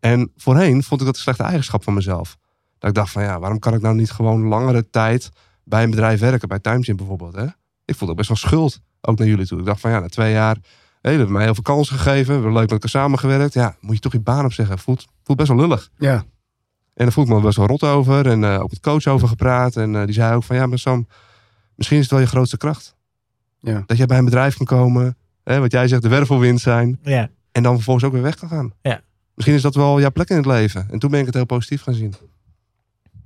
[0.01, 2.37] En voorheen vond ik dat een slechte eigenschap van mezelf.
[2.79, 5.31] Dat ik dacht van ja, waarom kan ik nou niet gewoon langere tijd
[5.65, 7.35] bij een bedrijf werken, bij Timegym bijvoorbeeld.
[7.35, 7.47] Hè?
[7.85, 9.59] Ik voelde ook best wel schuld, ook naar jullie toe.
[9.59, 10.61] Ik dacht van ja, na twee jaar, hé,
[11.01, 13.55] jullie hebben mij heel veel kansen gegeven, we hebben leuk met elkaar samengewerkt.
[13.55, 14.79] Ja, moet je toch je baan opzeggen.
[14.79, 15.91] Voelt, voelt best wel lullig.
[15.99, 16.25] Ja.
[16.99, 18.27] En daar voel ik me best wel rot over.
[18.27, 19.77] En eh, ook met coach over gepraat.
[19.77, 21.07] En eh, die zei ook van ja, maar Sam,
[21.75, 22.97] misschien is het wel je grootste kracht.
[23.61, 23.83] Ja.
[23.87, 25.17] Dat jij bij een bedrijf kan komen.
[25.45, 26.99] Hè, wat jij zegt, de wervelwind zijn.
[27.03, 28.73] Ja, En dan vervolgens ook weer weg kan gaan.
[28.83, 29.01] Ja.
[29.35, 30.89] Misschien is dat wel jouw plek in het leven.
[30.91, 32.15] En toen ben ik het heel positief gaan zien.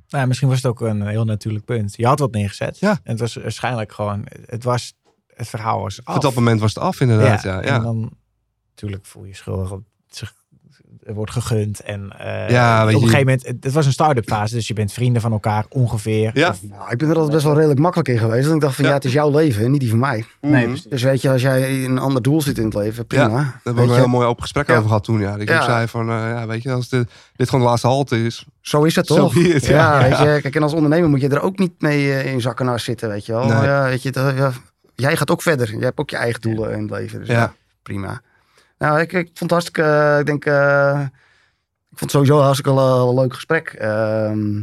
[0.08, 1.96] nou, misschien was het ook een heel natuurlijk punt.
[1.96, 2.78] Je had wat neergezet.
[2.78, 2.90] Ja.
[2.90, 4.94] En het was waarschijnlijk gewoon, het was,
[5.34, 6.16] het verhaal was af.
[6.16, 7.42] Op dat moment was het af inderdaad.
[7.42, 8.12] Ja, ja, En dan
[8.70, 9.70] natuurlijk voel je je schuldig.
[9.70, 10.34] Het zich-
[11.07, 11.80] wordt gegund.
[11.80, 14.55] En eh, Ja, op een je- gegeven moment, het, was een start-up fase.
[14.55, 16.30] Dus je bent vrienden van elkaar ongeveer.
[16.34, 16.49] Ja.
[16.49, 18.43] Of- Nou, ik ben er altijd best wel redelijk makkelijk in geweest.
[18.43, 18.97] Want ik dacht van ja, Ja.
[18.97, 20.24] het is jouw leven, niet die van mij.
[20.40, 20.64] nee, Mhm.
[20.66, 20.90] precies.
[20.90, 23.28] Dus weet je, als jij een ander doel zit in het leven, prima.
[23.28, 24.72] Daar hebben we een je, heel mooi open gesprek Ja.
[24.74, 25.20] over gehad toen.
[25.20, 25.32] Ja.
[25.32, 25.62] Dat ik Ja.
[25.64, 28.47] zei van, eh, ja, weet je, als dit, dit gewoon de laatste halte is.
[28.61, 29.36] Zo is het toch?
[29.36, 30.09] it, ja, ja.
[30.09, 30.40] weet je.
[30.40, 33.09] Kijk, en als ondernemer moet je er ook niet mee eh, in zakken naar zitten,
[33.09, 33.45] weet je wel.
[33.47, 33.62] Nee.
[33.62, 34.53] Ja, weet je, dat- ja,
[34.95, 35.70] jij gaat ook verder.
[35.70, 37.18] Jij hebt ook je eigen doelen in het leven.
[37.18, 37.34] Dus Ja.
[37.34, 38.20] ja, prima.
[38.83, 41.01] Nou, ik, ik vond het hartstikke, eh, ik denk, eh,
[41.91, 43.68] ik vond het sowieso een hartstikke le- leuk gesprek.
[43.68, 44.61] ehm,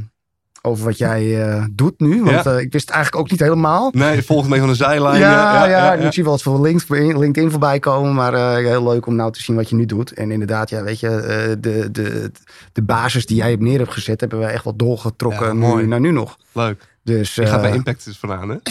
[0.62, 2.24] over wat jij eh, doet nu.
[2.24, 2.52] Want Ja.
[2.52, 3.90] eh, ik wist het eigenlijk ook niet helemaal.
[3.94, 5.20] Nee, volgens mij van de zijlijn.
[5.20, 8.14] Ja, ja, ik zie wel wat voor links, LinkedIn voorbij komen.
[8.14, 10.14] Maar eh, heel leuk om nou te zien wat je nu doet.
[10.14, 12.32] En inderdaad, ja, weet je, eh, de, de,
[12.74, 15.60] de basis die jij op neer hebt gezet, hebben we echt wel doorgetrokken Ja, nu,
[15.60, 15.86] mooi.
[15.86, 16.38] naar nu nog.
[16.52, 16.88] Leuk.
[17.04, 18.56] Dus, Je gaat eh, bij Impact dus vandaan, hè?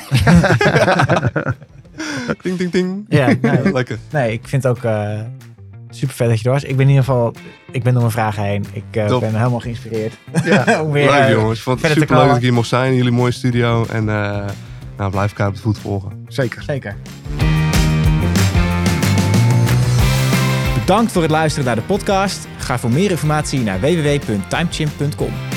[2.43, 3.07] ding, ding, ding.
[3.09, 3.99] Ja, nee, Lekker.
[4.11, 5.21] nee, ik vind het ook eh,
[5.91, 6.63] super vet dat je er was.
[6.63, 7.35] Ik ben in ieder geval,
[7.71, 8.65] ik ben door mijn vragen heen.
[8.73, 10.15] Ik eh, ben helemaal geïnspireerd.
[10.45, 10.65] ja.
[10.83, 11.59] Om weer, Leuk eh, jongens.
[11.59, 13.87] Ik vond het super leuk dat ik hier mocht zijn in jullie mooie studio.
[13.91, 14.45] En eh
[14.97, 16.25] nou, blijf elkaar op de voet volgen.
[16.29, 16.63] Zeker.
[16.63, 16.97] Zeker.
[20.79, 22.47] Bedankt voor het luisteren naar de podcast.
[22.59, 25.48] Ga voor meer informatie naar www.timechimp.com.